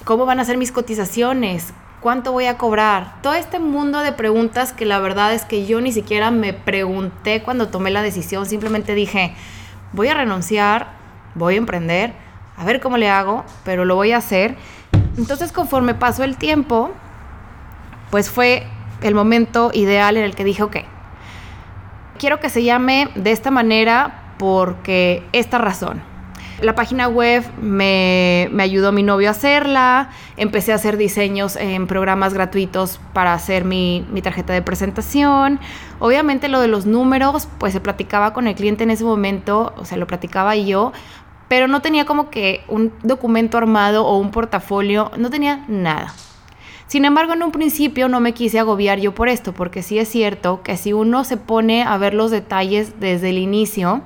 cómo 0.07 0.25
van 0.25 0.40
a 0.40 0.47
ser 0.47 0.57
mis 0.57 0.73
cotizaciones, 0.73 1.75
cuánto 2.04 2.32
voy 2.32 2.44
a 2.44 2.58
cobrar. 2.58 3.23
Todo 3.23 3.32
este 3.32 3.58
mundo 3.58 4.00
de 4.00 4.12
preguntas 4.12 4.75
que 4.75 4.84
la 4.84 4.99
verdad 4.99 5.32
es 5.32 5.46
que 5.46 5.64
yo 5.64 5.80
ni 5.80 5.90
siquiera 5.90 6.30
me 6.30 6.52
pregunté 6.52 7.42
cuando 7.42 7.68
tomé 7.68 7.90
la 7.90 8.02
decisión, 8.02 8.44
simplemente 8.44 8.94
dije, 8.94 9.34
voy 9.94 10.08
a 10.08 10.14
renunciar, 10.14 10.88
voy 11.34 11.54
a 11.54 11.56
emprender, 11.56 12.12
a 12.58 12.64
ver 12.66 12.82
cómo 12.82 12.99
le 12.99 13.08
hago, 13.08 13.42
pero 13.64 13.87
lo 13.87 13.94
voy 13.94 14.12
a 14.12 14.18
hacer. 14.18 14.54
Entonces 15.16 15.50
conforme 15.50 15.94
pasó 15.94 16.25
el 16.25 16.37
tiempo, 16.37 16.90
pues 18.11 18.28
fue 18.28 18.66
el 19.00 19.14
momento 19.14 19.70
ideal 19.73 20.18
en 20.18 20.25
el 20.25 20.34
que 20.34 20.44
dije, 20.44 20.62
ok, 20.62 20.76
quiero 22.18 22.38
que 22.38 22.50
se 22.50 22.62
llame 22.62 23.08
de 23.14 23.32
esta 23.32 23.50
manera 23.50 24.34
porque 24.37 25.26
esta 25.32 25.56
razón. 25.56 26.02
La 26.61 26.75
página 26.75 27.08
web 27.08 27.44
me, 27.61 28.49
me, 28.52 28.62
ayudó 28.62 28.92
mi 28.92 29.02
novio 29.02 29.28
a 29.28 29.32
hacerla, 29.32 30.11
empecé 30.37 30.73
a 30.73 30.76
hacer 30.76 30.96
diseños 30.96 31.56
en 31.56 31.87
programas 31.87 32.32
gratuitos 32.32 33.00
para 33.12 33.34
hacer 33.34 33.64
mi, 33.64 34.06
mi, 34.12 34.23
tarjeta 34.23 34.52
de 34.52 34.62
presentación. 34.62 35.58
Obviamente 35.99 36.49
lo 36.49 36.61
de 36.61 36.68
los 36.68 36.87
números, 36.87 37.49
pues 37.58 37.73
se 37.73 37.80
platicaba 37.80 38.32
con 38.32 38.46
el 38.46 38.54
cliente 38.54 38.84
en 38.84 38.90
ese 38.90 39.04
momento, 39.04 39.75
o 39.76 39.84
sea, 39.84 39.99
lo 39.99 40.06
platicaba 40.06 40.54
yo, 40.54 40.92
pero 41.49 41.66
no 41.66 41.82
tenía 41.82 42.04
como 42.04 42.30
que 42.30 42.62
un 42.68 42.92
documento 43.02 43.58
armado 43.58 44.06
o 44.06 44.18
un 44.18 44.30
portafolio, 44.30 45.11
no 45.16 45.30
tenía 45.30 45.64
nada. 45.68 46.14
Sin 46.87 47.04
embargo, 47.04 47.32
en 47.32 47.42
un 47.42 47.50
principio 47.50 48.08
no 48.08 48.20
me 48.20 48.32
quise 48.32 48.58
agobiar 48.58 49.00
yo 49.00 49.14
por 49.14 49.28
esto, 49.28 49.52
porque 49.52 49.82
sí 49.82 49.99
es 49.99 50.08
cierto 50.08 50.62
que 50.62 50.76
si 50.76 50.92
uno 50.92 51.25
se 51.25 51.37
pone 51.37 51.82
a 51.82 51.96
ver 51.99 52.14
los 52.14 52.30
detalles 52.30 53.00
desde 53.00 53.30
el 53.30 53.38
inicio, 53.38 54.02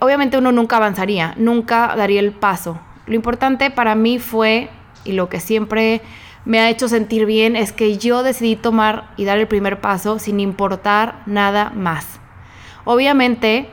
obviamente 0.00 0.38
uno 0.38 0.52
nunca 0.52 0.76
avanzaría, 0.76 1.34
nunca 1.36 1.94
daría 1.96 2.20
el 2.20 2.32
paso. 2.32 2.80
Lo 3.06 3.14
importante 3.14 3.70
para 3.70 3.94
mí 3.94 4.18
fue, 4.18 4.70
y 5.04 5.12
lo 5.12 5.28
que 5.28 5.40
siempre 5.40 6.02
me 6.44 6.60
ha 6.60 6.68
hecho 6.68 6.88
sentir 6.88 7.26
bien, 7.26 7.56
es 7.56 7.72
que 7.72 7.98
yo 7.98 8.22
decidí 8.22 8.56
tomar 8.56 9.10
y 9.16 9.24
dar 9.24 9.38
el 9.38 9.46
primer 9.46 9.80
paso 9.80 10.18
sin 10.18 10.40
importar 10.40 11.22
nada 11.26 11.70
más. 11.74 12.18
Obviamente, 12.84 13.68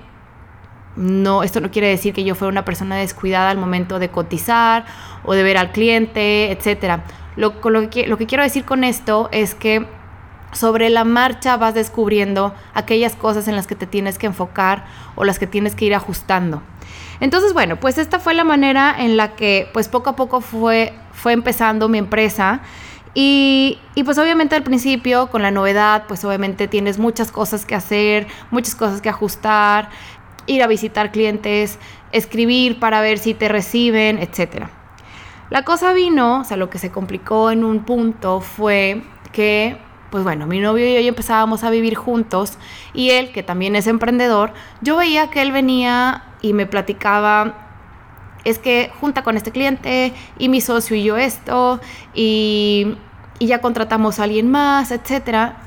no, 0.98 1.44
esto 1.44 1.62
no 1.62 1.72
quiere 1.72 1.88
decir 1.88 2.14
que 2.14 2.24
yo 2.24 2.36
fuera 2.36 2.52
una 2.52 2.66
persona 2.66 2.98
descuidada 2.98 3.50
al 3.50 3.58
momento 3.58 4.00
de 4.00 4.10
cotizar 4.10 4.86
o 5.24 5.34
de 5.34 5.44
ver 5.44 5.58
al 5.58 5.72
cliente, 5.72 6.52
etc. 6.52 7.02
Lo, 7.36 7.62
que 7.62 8.26
quiero 8.26 8.44
decir 8.44 8.66
con 8.66 8.84
esto 8.84 9.30
es 9.32 9.54
que 9.54 9.86
sobre 10.52 10.90
la 10.90 11.04
marcha 11.04 11.58
vas 11.58 11.74
descubriendo 11.74 12.54
aquellas 12.74 13.16
cosas 13.16 13.48
en 13.48 13.56
las 13.56 13.68
que 13.68 13.76
te 13.76 13.86
tienes 13.86 14.18
que 14.18 14.28
enfocar 14.28 14.86
o 15.16 15.24
las 15.24 15.40
que 15.40 15.48
tienes 15.48 15.76
que 15.76 15.86
ir 15.86 15.96
ajustando. 15.96 16.62
Entonces, 17.20 17.54
bueno, 17.54 17.78
pues 17.80 17.98
esta 17.98 18.20
fue 18.20 18.34
la 18.34 18.44
manera 18.44 18.96
en 18.98 19.18
la 19.18 19.36
que 19.36 19.70
pues 19.74 19.88
poco 19.88 20.12
a 20.12 20.16
poco 20.16 20.42
fue, 20.42 20.94
fue 21.12 21.34
empezando 21.34 21.90
mi 21.90 21.98
empresa. 21.98 22.62
Y, 23.14 23.80
y, 23.96 24.04
pues 24.04 24.20
obviamente 24.20 24.56
al 24.56 24.62
principio 24.62 25.28
con 25.32 25.42
la 25.42 25.50
novedad, 25.50 26.04
pues 26.08 26.24
obviamente 26.24 26.68
tienes 26.68 27.00
muchas 27.00 27.32
cosas 27.32 27.66
que 27.66 27.74
hacer, 27.74 28.28
muchas 28.52 28.76
cosas 28.76 29.02
que 29.02 29.10
ajustar, 29.10 29.90
ir 30.46 30.62
a 30.62 30.68
visitar 30.68 31.12
clientes, 31.12 31.80
escribir 32.12 32.80
para 32.80 33.02
ver 33.02 33.18
si 33.18 33.34
te 33.34 33.48
reciben, 33.48 34.20
etc. 34.20 34.68
La 35.50 35.64
cosa 35.64 35.94
vino, 35.94 36.42
o 36.42 36.44
sea, 36.44 36.58
lo 36.58 36.70
que 36.70 36.78
se 36.78 36.92
complicó 36.92 37.52
en 37.52 37.64
un 37.64 37.86
punto 37.86 38.42
fue 38.42 39.02
que, 39.32 39.78
pues 40.10 40.24
bueno, 40.24 40.48
mi 40.48 40.60
novio 40.60 40.86
y 40.88 41.04
yo 41.04 41.10
empezábamos 41.10 41.64
a 41.64 41.70
vivir 41.70 41.96
juntos 41.96 42.58
y 42.94 43.12
él, 43.12 43.32
que 43.32 43.44
también 43.44 43.76
es 43.76 43.88
emprendedor, 43.88 44.54
yo 44.82 44.98
veía 44.98 45.30
que 45.30 45.42
él 45.42 45.52
venía 45.52 46.24
y 46.42 46.54
me 46.54 46.66
platicaba 46.66 47.68
es 48.44 48.60
que 48.60 48.92
junta 49.02 49.24
con 49.24 49.36
este 49.36 49.52
cliente 49.52 50.14
y 50.40 50.48
mi 50.48 50.62
socio 50.62 50.96
y 50.96 51.04
yo 51.04 51.18
esto 51.18 51.82
y, 52.14 52.96
y 53.40 53.48
ya 53.48 53.60
contratamos 53.60 54.20
a 54.20 54.24
alguien 54.24 54.50
más, 54.50 54.92
etcétera. 54.92 55.58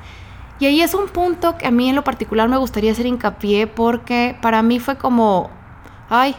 Y 0.58 0.66
ahí 0.66 0.80
es 0.80 0.94
un 0.94 1.08
punto 1.08 1.58
que 1.58 1.66
a 1.66 1.70
mí 1.70 1.90
en 1.90 1.96
lo 1.96 2.04
particular 2.04 2.48
me 2.48 2.56
gustaría 2.56 2.92
hacer 2.92 3.06
hincapié 3.06 3.66
porque 3.66 4.36
para 4.40 4.62
mí 4.62 4.78
fue 4.78 4.96
como, 4.96 5.50
ay, 6.08 6.34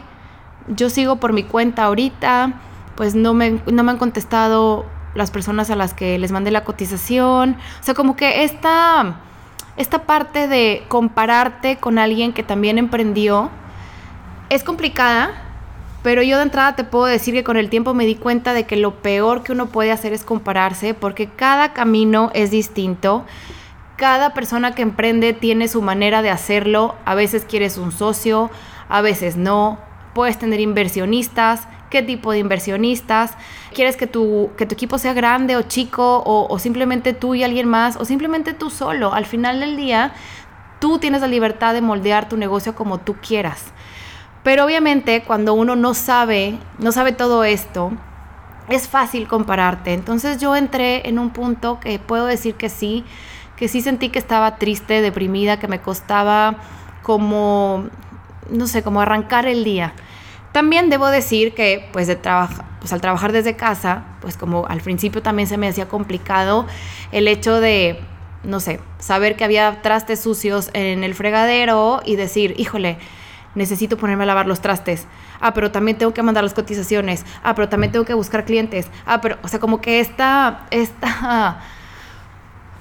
yo 0.68 0.90
sigo 0.90 1.16
por 1.16 1.32
mi 1.32 1.44
cuenta 1.44 1.84
ahorita, 1.84 2.54
pues 2.96 3.14
no 3.14 3.34
me, 3.34 3.60
no 3.70 3.82
me 3.82 3.92
han 3.92 3.98
contestado 3.98 4.86
las 5.14 5.30
personas 5.30 5.70
a 5.70 5.76
las 5.76 5.94
que 5.94 6.18
les 6.18 6.32
mandé 6.32 6.50
la 6.50 6.64
cotización. 6.64 7.56
O 7.80 7.84
sea, 7.84 7.94
como 7.94 8.16
que 8.16 8.44
esta, 8.44 9.16
esta 9.76 10.04
parte 10.04 10.48
de 10.48 10.84
compararte 10.88 11.76
con 11.76 11.98
alguien 11.98 12.32
que 12.32 12.42
también 12.42 12.78
emprendió 12.78 13.50
es 14.48 14.64
complicada, 14.64 15.30
pero 16.02 16.22
yo 16.22 16.36
de 16.36 16.42
entrada 16.42 16.76
te 16.76 16.84
puedo 16.84 17.06
decir 17.06 17.34
que 17.34 17.44
con 17.44 17.56
el 17.56 17.70
tiempo 17.70 17.94
me 17.94 18.06
di 18.06 18.16
cuenta 18.16 18.52
de 18.52 18.64
que 18.64 18.76
lo 18.76 18.96
peor 19.02 19.42
que 19.42 19.52
uno 19.52 19.66
puede 19.66 19.92
hacer 19.92 20.12
es 20.12 20.24
compararse 20.24 20.94
porque 20.94 21.28
cada 21.28 21.72
camino 21.72 22.30
es 22.34 22.50
distinto 22.50 23.24
cada 24.02 24.34
persona 24.34 24.74
que 24.74 24.82
emprende 24.82 25.32
tiene 25.32 25.68
su 25.68 25.80
manera 25.80 26.22
de 26.22 26.30
hacerlo. 26.30 26.96
A 27.04 27.14
veces 27.14 27.44
quieres 27.44 27.78
un 27.78 27.92
socio, 27.92 28.50
a 28.88 29.00
veces 29.00 29.36
no. 29.36 29.78
Puedes 30.12 30.40
tener 30.40 30.58
inversionistas. 30.58 31.68
¿Qué 31.92 32.02
tipo 32.02 32.32
de 32.32 32.38
inversionistas? 32.38 33.36
¿Quieres 33.74 33.98
que 33.98 34.06
tu, 34.06 34.50
que 34.56 34.64
tu 34.64 34.72
equipo 34.72 34.96
sea 34.96 35.12
grande 35.12 35.56
o 35.56 35.60
chico 35.60 36.22
o, 36.24 36.58
simplemente 36.58 37.12
tú 37.12 37.34
y 37.34 37.44
alguien 37.44 37.68
más 37.68 37.96
o 37.96 38.06
simplemente 38.06 38.54
tú 38.54 38.70
solo? 38.70 39.12
Al 39.12 39.26
final 39.26 39.60
del 39.60 39.76
día, 39.76 40.14
tú 40.80 40.98
tienes 40.98 41.20
la 41.20 41.26
libertad 41.26 41.74
de 41.74 41.82
moldear 41.82 42.30
tu 42.30 42.38
negocio 42.38 42.74
como 42.74 42.96
tú 42.96 43.16
quieras. 43.16 43.66
Pero 44.42 44.64
obviamente 44.64 45.22
cuando 45.22 45.52
uno 45.52 45.76
no 45.76 45.92
sabe, 45.92 46.58
no 46.78 46.92
sabe 46.92 47.12
todo 47.12 47.44
esto, 47.44 47.92
es 48.70 48.88
fácil 48.88 49.28
compararte. 49.28 49.92
Entonces 49.92 50.40
yo 50.40 50.56
entré 50.56 51.06
en 51.06 51.18
un 51.18 51.28
punto 51.28 51.78
que 51.78 51.98
puedo 51.98 52.24
decir 52.24 52.54
que 52.54 52.70
sí, 52.70 53.04
que 53.54 53.68
sí 53.68 53.82
sentí 53.82 54.08
que 54.08 54.18
estaba 54.18 54.56
triste, 54.56 55.02
deprimida, 55.02 55.58
que 55.58 55.68
me 55.68 55.82
costaba 55.82 56.54
como, 57.02 57.84
no 58.48 58.66
sé, 58.66 58.82
como 58.82 59.02
arrancar 59.02 59.44
el 59.44 59.62
día. 59.62 59.92
También 60.52 60.90
debo 60.90 61.08
decir 61.08 61.54
que 61.54 61.88
pues, 61.92 62.06
de 62.06 62.16
pues 62.16 62.92
al 62.92 63.00
trabajar 63.00 63.32
desde 63.32 63.56
casa, 63.56 64.04
pues 64.20 64.36
como 64.36 64.66
al 64.66 64.80
principio 64.80 65.22
también 65.22 65.48
se 65.48 65.56
me 65.56 65.68
hacía 65.68 65.88
complicado 65.88 66.66
el 67.10 67.26
hecho 67.26 67.60
de, 67.60 68.00
no 68.44 68.60
sé, 68.60 68.80
saber 68.98 69.36
que 69.36 69.44
había 69.44 69.80
trastes 69.82 70.20
sucios 70.20 70.70
en 70.74 71.04
el 71.04 71.14
fregadero 71.14 72.02
y 72.04 72.16
decir, 72.16 72.54
híjole, 72.58 72.98
necesito 73.54 73.96
ponerme 73.96 74.24
a 74.24 74.26
lavar 74.26 74.46
los 74.46 74.60
trastes. 74.60 75.06
Ah, 75.40 75.54
pero 75.54 75.70
también 75.70 75.98
tengo 75.98 76.12
que 76.14 76.22
mandar 76.22 76.44
las 76.44 76.54
cotizaciones. 76.54 77.24
Ah, 77.42 77.54
pero 77.54 77.68
también 77.68 77.92
tengo 77.92 78.04
que 78.04 78.14
buscar 78.14 78.44
clientes. 78.44 78.88
Ah, 79.06 79.20
pero, 79.20 79.38
o 79.42 79.48
sea, 79.48 79.58
como 79.58 79.80
que 79.80 80.00
esta, 80.00 80.66
esta 80.70 81.60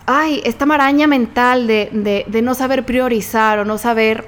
ay, 0.06 0.42
esta 0.46 0.66
maraña 0.66 1.08
mental 1.08 1.68
de, 1.68 2.26
no 2.44 2.54
saber 2.54 2.86
priorizar 2.86 3.60
o 3.60 3.66
no 3.66 3.78
saber 3.78 4.28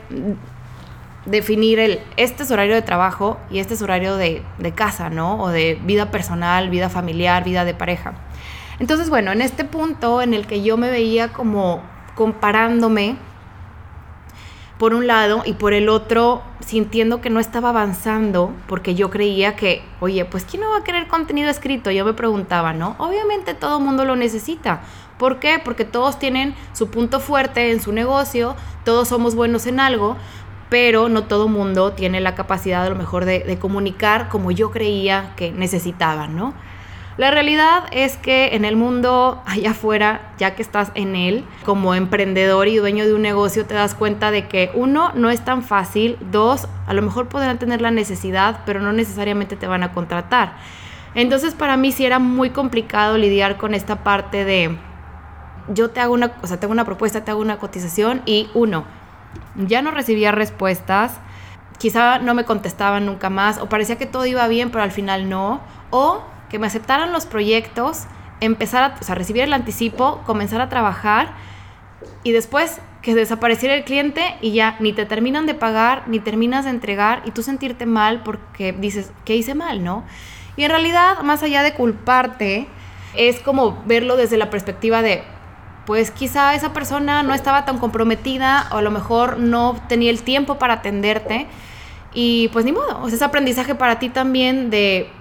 definir 1.26 1.80
el, 1.80 2.00
este 2.18 2.44
es 2.44 2.52
horario 2.52 2.76
de 2.76 2.82
trabajo 2.82 3.38
y 3.50 3.60
este 3.60 3.74
es 3.74 3.82
horario 3.82 4.16
de, 4.16 4.44
de 4.58 4.72
casa, 4.74 5.10
¿no? 5.10 5.42
O 5.42 5.50
de 5.50 5.80
vida 5.84 6.12
personal, 6.12 6.70
vida 6.70 6.90
familiar, 6.90 7.44
vida 7.44 7.66
de 7.66 7.74
pareja. 7.74 8.14
Entonces, 8.80 9.10
bueno, 9.10 9.32
en 9.32 9.42
este 9.42 9.66
punto 9.66 10.22
en 10.22 10.34
el 10.34 10.48
que 10.48 10.64
yo 10.64 10.78
me 10.78 10.90
veía 10.90 11.30
como 11.30 11.82
comparándome 12.16 13.18
por 14.78 14.94
un 14.94 15.08
lado 15.08 15.44
y 15.46 15.54
por 15.54 15.74
el 15.74 15.88
otro 15.88 16.42
sintiendo 16.60 17.22
que 17.22 17.30
no 17.30 17.40
estaba 17.40 17.70
avanzando 17.70 18.52
porque 18.68 18.96
yo 18.96 19.10
creía 19.10 19.56
que, 19.56 19.84
oye, 20.02 20.26
pues 20.26 20.46
¿quién 20.46 20.62
no 20.62 20.72
va 20.72 20.80
a 20.80 20.84
querer 20.84 21.08
contenido 21.08 21.50
escrito? 21.50 21.92
Yo 21.92 22.04
me 22.04 22.14
preguntaba, 22.14 22.74
¿no? 22.74 22.96
Obviamente 22.98 23.54
todo 23.54 23.80
mundo 23.80 24.04
lo 24.04 24.16
necesita. 24.16 24.82
¿Por 25.18 25.40
qué? 25.40 25.62
Porque 25.64 25.86
todos 25.86 26.20
tienen 26.20 26.56
su 26.74 26.90
punto 26.90 27.20
fuerte 27.20 27.72
en 27.72 27.82
su 27.82 27.94
negocio, 27.94 28.56
todos 28.84 29.08
somos 29.08 29.36
buenos 29.36 29.68
en 29.68 29.80
algo, 29.80 30.18
pero 30.74 31.08
no 31.08 31.26
todo 31.26 31.48
mundo 31.48 31.92
tiene 31.92 32.20
la 32.20 32.34
capacidad 32.34 32.84
a 32.84 32.90
lo 32.90 32.96
mejor 32.96 33.26
de, 33.26 33.60
comunicar 33.62 34.28
como 34.28 34.50
yo 34.50 34.72
creía 34.72 35.34
que 35.36 35.52
necesitaban, 35.52 36.36
¿no? 36.36 36.56
La 37.16 37.30
realidad 37.30 37.84
es 37.92 38.18
que 38.18 38.56
en 38.56 38.66
el 38.66 38.76
mundo 38.76 39.44
allá 39.46 39.70
afuera, 39.70 40.34
ya 40.40 40.56
que 40.56 40.64
estás 40.64 40.92
en 40.96 41.16
él, 41.16 41.46
como 41.64 41.94
emprendedor 41.94 42.68
y 42.68 42.78
dueño 42.78 43.06
de 43.06 43.14
un 43.14 43.22
negocio, 43.22 43.68
te 43.68 43.76
das 43.76 43.94
cuenta 43.94 44.32
de 44.32 44.48
que 44.48 44.72
uno, 44.74 45.12
no 45.14 45.30
es 45.30 45.46
tan 45.46 45.62
fácil, 45.62 46.18
dos, 46.32 46.68
a 46.88 46.96
lo 46.96 47.04
mejor 47.04 47.28
podrán 47.28 47.60
tener 47.60 47.80
la 47.80 47.92
necesidad, 47.92 48.62
pero 48.66 48.80
no 48.80 48.94
necesariamente 48.94 49.56
te 49.56 49.68
van 49.68 49.84
a 49.84 49.92
contratar. 49.92 50.56
Entonces 51.14 51.54
para 51.54 51.78
mí 51.78 51.92
sí 51.92 52.04
era 52.04 52.18
muy 52.18 52.50
complicado 52.50 53.20
lidiar 53.20 53.58
con 53.58 53.76
esta 53.76 54.04
parte 54.04 54.44
de 54.44 54.76
yo 55.72 55.92
te 55.92 56.00
hago 56.00 56.16
una, 56.16 56.34
o 56.42 56.48
sea, 56.48 56.60
tengo 56.60 56.72
una 56.72 56.84
propuesta, 56.84 57.24
te 57.24 57.30
hago 57.30 57.42
una 57.42 57.60
cotización 57.60 58.24
y 58.26 58.50
uno, 58.56 58.86
ya 59.56 59.82
no 59.82 59.92
recibía 59.92 60.32
respuestas, 60.32 61.14
quizá 61.78 62.20
no 62.20 62.34
me 62.34 62.46
contestaban 62.46 63.06
nunca 63.06 63.30
más 63.30 63.58
o 63.58 63.68
parecía 63.68 63.98
que 63.98 64.06
todo 64.06 64.26
iba 64.26 64.48
bien, 64.48 64.70
pero 64.70 64.84
al 64.84 64.92
final 64.92 65.30
no, 65.30 65.62
o 65.90 66.24
que 66.50 66.60
me 66.60 66.68
aceptaran 66.68 67.12
los 67.12 67.26
proyectos, 67.26 68.04
empezar 68.40 68.84
a, 68.84 68.96
o 69.00 69.04
sea, 69.04 69.16
recibir 69.16 69.44
el 69.44 69.54
anticipo, 69.54 70.22
comenzar 70.26 70.62
a 70.62 70.70
trabajar 70.70 71.34
y 72.24 72.32
después 72.32 72.80
que 73.02 73.16
desapareciera 73.16 73.76
el 73.76 73.84
cliente 73.84 74.38
y 74.42 74.54
ya 74.54 74.78
ni 74.80 74.94
te 74.94 75.06
terminan 75.06 75.46
de 75.46 75.56
pagar, 75.56 76.04
ni 76.08 76.20
terminas 76.20 76.64
de 76.64 76.72
entregar 76.72 77.22
y 77.26 77.32
tú 77.32 77.44
sentirte 77.44 77.86
mal 77.86 78.24
porque 78.24 78.72
dices, 78.72 79.12
¿qué 79.26 79.36
hice 79.36 79.56
mal, 79.56 79.84
no? 79.84 80.04
Y 80.56 80.64
en 80.64 80.70
realidad, 80.70 81.20
más 81.22 81.44
allá 81.44 81.64
de 81.64 81.74
culparte, 81.74 82.68
es 83.16 83.40
como 83.40 83.84
verlo 83.86 84.16
desde 84.16 84.38
la 84.38 84.50
perspectiva 84.50 85.02
de, 85.02 85.24
pues 85.86 86.12
quizá 86.12 86.56
esa 86.56 86.74
persona 86.74 87.24
no 87.24 87.34
estaba 87.34 87.66
tan 87.66 87.78
comprometida 87.78 88.68
o 88.72 88.78
a 88.78 88.82
lo 88.82 88.92
mejor 88.92 89.38
no 89.38 89.76
tenía 89.88 90.10
el 90.10 90.24
tiempo 90.24 90.58
para 90.58 90.76
atenderte 90.76 91.48
y 92.14 92.48
pues 92.50 92.64
ni 92.66 92.72
modo, 92.72 93.02
o 93.02 93.08
sea, 93.08 93.16
es 93.16 93.22
aprendizaje 93.22 93.76
para 93.76 94.00
ti 94.00 94.10
también 94.10 94.70
de, 94.70 95.12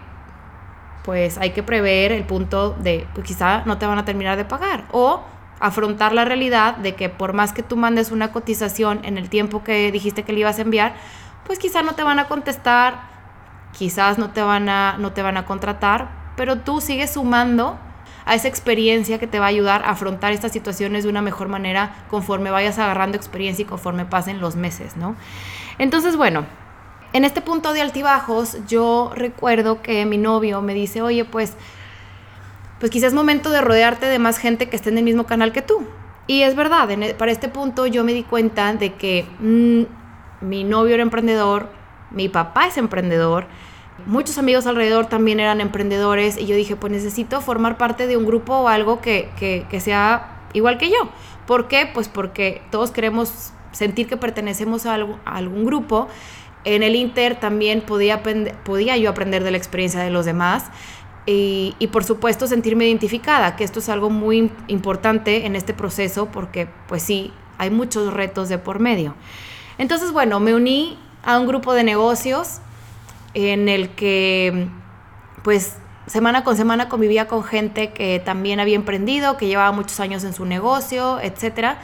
pues 1.04 1.38
hay 1.38 1.50
que 1.50 1.62
prever 1.62 2.12
el 2.12 2.24
punto 2.24 2.76
de, 2.78 3.06
pues 3.14 3.26
quizá 3.26 3.62
no 3.64 3.78
te 3.78 3.86
van 3.86 3.98
a 3.98 4.04
terminar 4.04 4.36
de 4.36 4.44
pagar 4.44 4.84
o 4.92 5.22
afrontar 5.58 6.12
la 6.12 6.24
realidad 6.24 6.76
de 6.76 6.94
que 6.94 7.08
por 7.08 7.32
más 7.32 7.52
que 7.52 7.62
tú 7.62 7.76
mandes 7.76 8.10
una 8.10 8.32
cotización 8.32 9.00
en 9.04 9.16
el 9.16 9.28
tiempo 9.28 9.64
que 9.64 9.90
dijiste 9.90 10.22
que 10.22 10.32
le 10.32 10.40
ibas 10.40 10.58
a 10.58 10.62
enviar, 10.62 10.94
pues 11.46 11.58
quizá 11.58 11.82
no 11.82 11.94
te 11.94 12.02
van 12.02 12.18
a 12.18 12.26
contestar, 12.26 13.00
quizás 13.72 14.18
no 14.18 14.30
te 14.30 14.42
van 14.42 14.68
a, 14.68 14.96
no 14.98 15.12
te 15.12 15.22
van 15.22 15.36
a 15.36 15.46
contratar, 15.46 16.08
pero 16.36 16.58
tú 16.58 16.80
sigues 16.80 17.12
sumando 17.12 17.78
a 18.24 18.34
esa 18.34 18.48
experiencia 18.48 19.18
que 19.18 19.26
te 19.26 19.38
va 19.38 19.46
a 19.46 19.48
ayudar 19.48 19.82
a 19.84 19.90
afrontar 19.90 20.32
estas 20.32 20.52
situaciones 20.52 21.04
de 21.04 21.10
una 21.10 21.22
mejor 21.22 21.48
manera 21.48 22.04
conforme 22.08 22.50
vayas 22.50 22.78
agarrando 22.78 23.16
experiencia 23.16 23.62
y 23.62 23.66
conforme 23.66 24.04
pasen 24.04 24.40
los 24.40 24.56
meses, 24.56 24.96
¿no? 24.96 25.16
Entonces, 25.78 26.16
bueno, 26.16 26.46
en 27.12 27.24
este 27.24 27.40
punto 27.40 27.72
de 27.72 27.80
altibajos, 27.80 28.58
yo 28.66 29.12
recuerdo 29.14 29.82
que 29.82 30.04
mi 30.06 30.18
novio 30.18 30.62
me 30.62 30.74
dice, 30.74 31.02
oye, 31.02 31.24
pues 31.24 31.56
pues 32.82 32.90
quizás 32.90 33.08
es 33.10 33.14
momento 33.14 33.50
de 33.50 33.60
rodearte 33.60 34.06
de 34.06 34.18
más 34.18 34.38
gente 34.38 34.68
que 34.68 34.74
esté 34.74 34.90
en 34.90 34.98
el 34.98 35.04
mismo 35.04 35.24
canal 35.24 35.52
que 35.52 35.62
tú. 35.62 35.86
Y 36.26 36.42
es 36.42 36.56
verdad, 36.56 36.90
e, 36.90 37.14
para 37.14 37.30
este 37.30 37.46
punto 37.46 37.86
yo 37.86 38.02
me 38.02 38.12
di 38.12 38.24
cuenta 38.24 38.72
de 38.72 38.94
que 38.94 39.24
mm, 39.38 39.82
mi 40.44 40.64
novio 40.64 40.94
era 40.94 41.04
emprendedor, 41.04 41.68
mi 42.10 42.28
papá 42.28 42.66
es 42.66 42.76
emprendedor, 42.78 43.46
muchos 44.06 44.38
amigos 44.38 44.66
alrededor 44.66 45.06
también 45.06 45.40
eran 45.40 45.60
emprendedores 45.60 46.38
y 46.38 46.46
yo 46.46 46.56
dije, 46.56 46.76
pues 46.76 46.92
necesito 46.92 47.40
formar 47.40 47.76
parte 47.76 48.06
de 48.06 48.16
un 48.16 48.26
grupo 48.26 48.54
o 48.54 48.68
algo 48.68 49.00
que, 49.00 49.28
que, 49.38 49.80
sea 49.80 50.42
igual 50.52 50.78
que 50.78 50.90
yo. 50.90 51.08
¿Por 51.46 51.68
qué? 51.68 51.90
Pues 51.92 52.08
porque 52.08 52.62
todos 52.70 52.90
queremos 52.90 53.52
sentir 53.72 54.06
que 54.06 54.16
pertenecemos 54.16 54.86
a, 54.86 54.94
a 54.94 55.36
algún 55.36 55.64
grupo. 55.64 56.08
En 56.64 56.82
el 56.82 56.94
Inter 56.94 57.40
también 57.40 57.80
podía, 57.80 58.22
podía 58.64 58.96
yo 58.96 59.10
aprender 59.10 59.42
de 59.42 59.50
la 59.50 59.56
experiencia 59.56 60.00
de 60.00 60.10
los 60.10 60.24
demás 60.24 60.64
y, 61.24 61.88
por 61.92 62.02
supuesto 62.04 62.46
sentirme 62.46 62.86
identificada, 62.86 63.54
que 63.54 63.64
esto 63.64 63.78
es 63.78 63.88
algo 63.88 64.10
muy 64.10 64.50
importante 64.66 65.46
en 65.46 65.54
este 65.54 65.72
proceso 65.72 66.26
porque 66.26 66.68
pues 66.88 67.02
sí, 67.02 67.32
hay 67.58 67.70
muchos 67.70 68.12
retos 68.12 68.48
de 68.48 68.58
por 68.58 68.80
medio. 68.80 69.14
Entonces, 69.78 70.12
bueno, 70.12 70.40
me 70.40 70.54
uní 70.54 70.98
a 71.22 71.38
un 71.38 71.46
grupo 71.46 71.74
de 71.74 71.84
negocios 71.84 72.60
en 73.34 73.68
el 73.68 73.90
que 73.90 74.68
pues 75.42 75.76
semana 76.06 76.44
con 76.44 76.56
semana 76.56 76.88
convivía 76.88 77.26
con 77.28 77.42
gente 77.44 77.92
que 77.92 78.20
también 78.24 78.60
había 78.60 78.76
emprendido, 78.76 79.36
que 79.36 79.46
llevaba 79.46 79.72
muchos 79.72 80.00
años 80.00 80.24
en 80.24 80.32
su 80.32 80.44
negocio, 80.44 81.20
etc. 81.20 81.76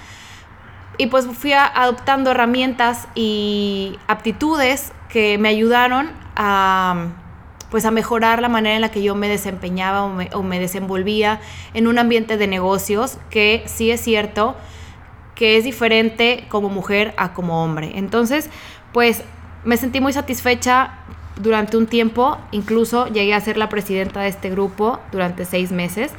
Y 0.97 1.07
pues 1.07 1.27
fui 1.27 1.53
adoptando 1.53 2.31
herramientas 2.31 3.09
y 3.15 3.99
aptitudes 4.07 4.93
que 5.09 5.39
me 5.39 5.49
ayudaron 5.49 6.11
a 6.37 7.09
pues 7.71 7.85
a 7.85 7.91
mejorar 7.91 8.41
la 8.41 8.49
manera 8.49 8.77
en 8.77 8.81
la 8.81 8.91
que 8.91 9.03
yo 9.03 9.15
me 9.15 9.29
desempeñaba 9.29 10.05
o 10.05 10.43
me, 10.43 10.59
desenvolvía 10.59 11.41
en 11.75 11.87
un 11.87 11.99
ambiente 11.99 12.37
de 12.39 12.47
negocios 12.47 13.19
que 13.31 13.63
sí 13.67 13.91
es 13.91 14.01
cierto 14.01 14.57
que 15.35 15.57
es 15.57 15.65
diferente 15.65 16.47
como 16.49 16.69
mujer 16.69 17.15
a 17.17 17.33
como 17.33 17.63
hombre. 17.63 17.93
Entonces, 17.95 18.51
pues 18.93 19.23
me 19.65 19.77
sentí 19.77 20.01
muy 20.01 20.13
satisfecha 20.13 20.99
durante 21.41 21.77
un 21.77 21.87
tiempo, 21.87 22.39
incluso 22.51 23.07
llegué 23.09 23.35
a 23.35 23.41
ser 23.41 23.57
la 23.57 23.69
presidenta 23.69 24.21
de 24.21 24.29
este 24.29 24.51
grupo 24.51 25.01
durante 25.13 25.45
seis 25.45 25.73
meses. 25.73 26.13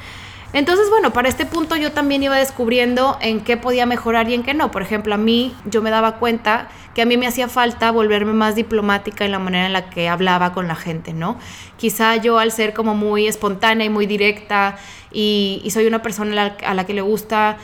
Entonces, 0.51 0.89
bueno, 0.89 1.13
para 1.13 1.29
este 1.29 1.45
punto 1.45 1.75
yo 1.75 1.91
también 1.91 2.23
iba 2.23 2.35
descubriendo 2.35 3.17
en 3.21 3.41
qué 3.41 3.55
podía 3.55 3.85
mejorar 3.85 4.29
y 4.29 4.33
en 4.33 4.41
qué 4.41 4.55
no. 4.55 4.71
Por 4.71 4.81
ejemplo, 4.81 5.13
a 5.13 5.17
mí 5.17 5.55
yo 5.65 5.83
me 5.83 5.91
daba 5.91 6.15
cuenta 6.15 6.69
que 6.95 7.03
a 7.03 7.05
mí 7.05 7.17
me 7.17 7.27
hacía 7.27 7.47
falta 7.47 7.91
volverme 7.91 8.33
más 8.33 8.55
diplomática 8.55 9.25
en 9.25 9.31
la 9.31 9.37
manera 9.37 9.67
en 9.67 9.73
la 9.73 9.91
que 9.91 10.09
hablaba 10.09 10.51
con 10.53 10.67
la 10.67 10.75
gente, 10.75 11.13
¿no? 11.13 11.37
Quizá 11.77 12.15
yo 12.15 12.39
al 12.39 12.51
ser 12.51 12.73
como 12.73 12.95
muy 12.95 13.27
espontánea 13.27 13.85
y 13.85 13.89
muy 13.89 14.07
directa 14.07 14.77
y, 15.11 15.67
soy 15.71 15.85
una 15.85 16.01
persona 16.01 16.55
a 16.65 16.73
la 16.73 16.85
que 16.87 16.95
le 16.95 17.01
gusta 17.01 17.57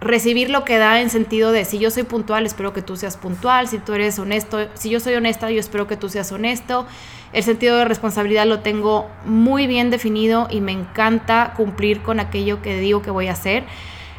recibir 0.00 0.50
lo 0.50 0.64
que 0.64 0.78
da 0.78 1.00
en 1.00 1.10
sentido 1.10 1.52
de 1.52 1.64
si 1.64 1.78
yo 1.78 1.90
soy 1.90 2.04
puntual, 2.04 2.46
espero 2.46 2.72
que 2.72 2.82
tú 2.82 2.96
seas 2.96 3.16
puntual, 3.16 3.68
si 3.68 3.78
tú 3.78 3.92
eres 3.92 4.18
honesto, 4.18 4.68
si 4.74 4.88
yo 4.90 4.98
soy 4.98 5.14
honesta, 5.14 5.50
yo 5.50 5.60
espero 5.60 5.86
que 5.86 5.96
tú 5.96 6.08
seas 6.08 6.32
honesto. 6.32 6.86
El 7.32 7.44
sentido 7.44 7.76
de 7.76 7.84
responsabilidad 7.84 8.46
lo 8.46 8.60
tengo 8.60 9.08
muy 9.24 9.66
bien 9.66 9.90
definido 9.90 10.48
y 10.50 10.60
me 10.60 10.72
encanta 10.72 11.52
cumplir 11.56 12.02
con 12.02 12.18
aquello 12.18 12.62
que 12.62 12.80
digo 12.80 13.02
que 13.02 13.10
voy 13.10 13.28
a 13.28 13.32
hacer. 13.32 13.64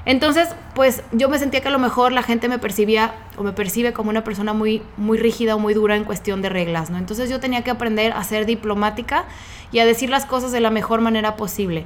Entonces, 0.06 0.50
pues 0.74 1.04
yo 1.12 1.30
me 1.30 1.38
sentía 1.38 1.62
que 1.62 1.68
a 1.68 1.72
lo 1.72 1.78
mejor 1.78 2.12
la 2.12 2.24
gente 2.24 2.48
me 2.48 2.58
percibía 2.58 3.14
o 3.38 3.44
me 3.44 3.52
percibe 3.52 3.94
como 3.94 4.10
una 4.10 4.24
persona 4.24 4.54
muy, 4.54 4.82
muy 4.98 5.18
rígida 5.18 5.56
o 5.56 5.60
muy 5.60 5.74
dura 5.74 5.96
en 5.96 6.06
cuestión 6.06 6.42
de 6.42 6.50
reglas, 6.50 6.90
¿no? 6.90 6.98
Entonces 6.98 7.30
yo 7.30 7.40
tenía 7.40 7.64
que 7.64 7.70
aprender 7.70 8.14
a 8.14 8.24
ser 8.24 8.46
diplomática 8.46 9.26
y 9.72 9.80
a 9.80 9.86
decir 9.86 10.10
las 10.10 10.26
cosas 10.26 10.52
de 10.52 10.60
la 10.60 10.72
mejor 10.72 11.02
manera 11.02 11.36
posible. 11.36 11.86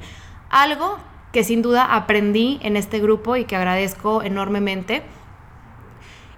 Algo 0.50 0.98
que 1.36 1.44
sin 1.44 1.62
duda 1.62 1.94
aprendí 1.94 2.60
en 2.62 2.78
este 2.78 3.02
grupo 3.02 3.36
y 3.36 3.44
que 3.44 3.58
agradezco 3.58 4.24
enormemente. 4.24 5.04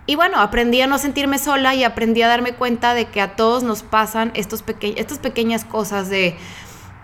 Y 0.07 0.15
bueno, 0.15 0.39
aprendí 0.39 0.81
a 0.81 0.87
no 0.87 0.97
sentirme 0.97 1.37
sola 1.37 1.75
y 1.75 1.83
aprendí 1.83 2.23
a 2.23 2.27
darme 2.27 2.53
cuenta 2.53 2.95
de 2.95 3.05
que 3.05 3.21
a 3.21 3.35
todos 3.35 3.61
nos 3.61 3.83
pasan 3.83 4.31
estos 4.33 4.63
estas 4.81 5.19
pequeñas 5.19 5.65
cosas 5.65 6.09
de, 6.09 6.35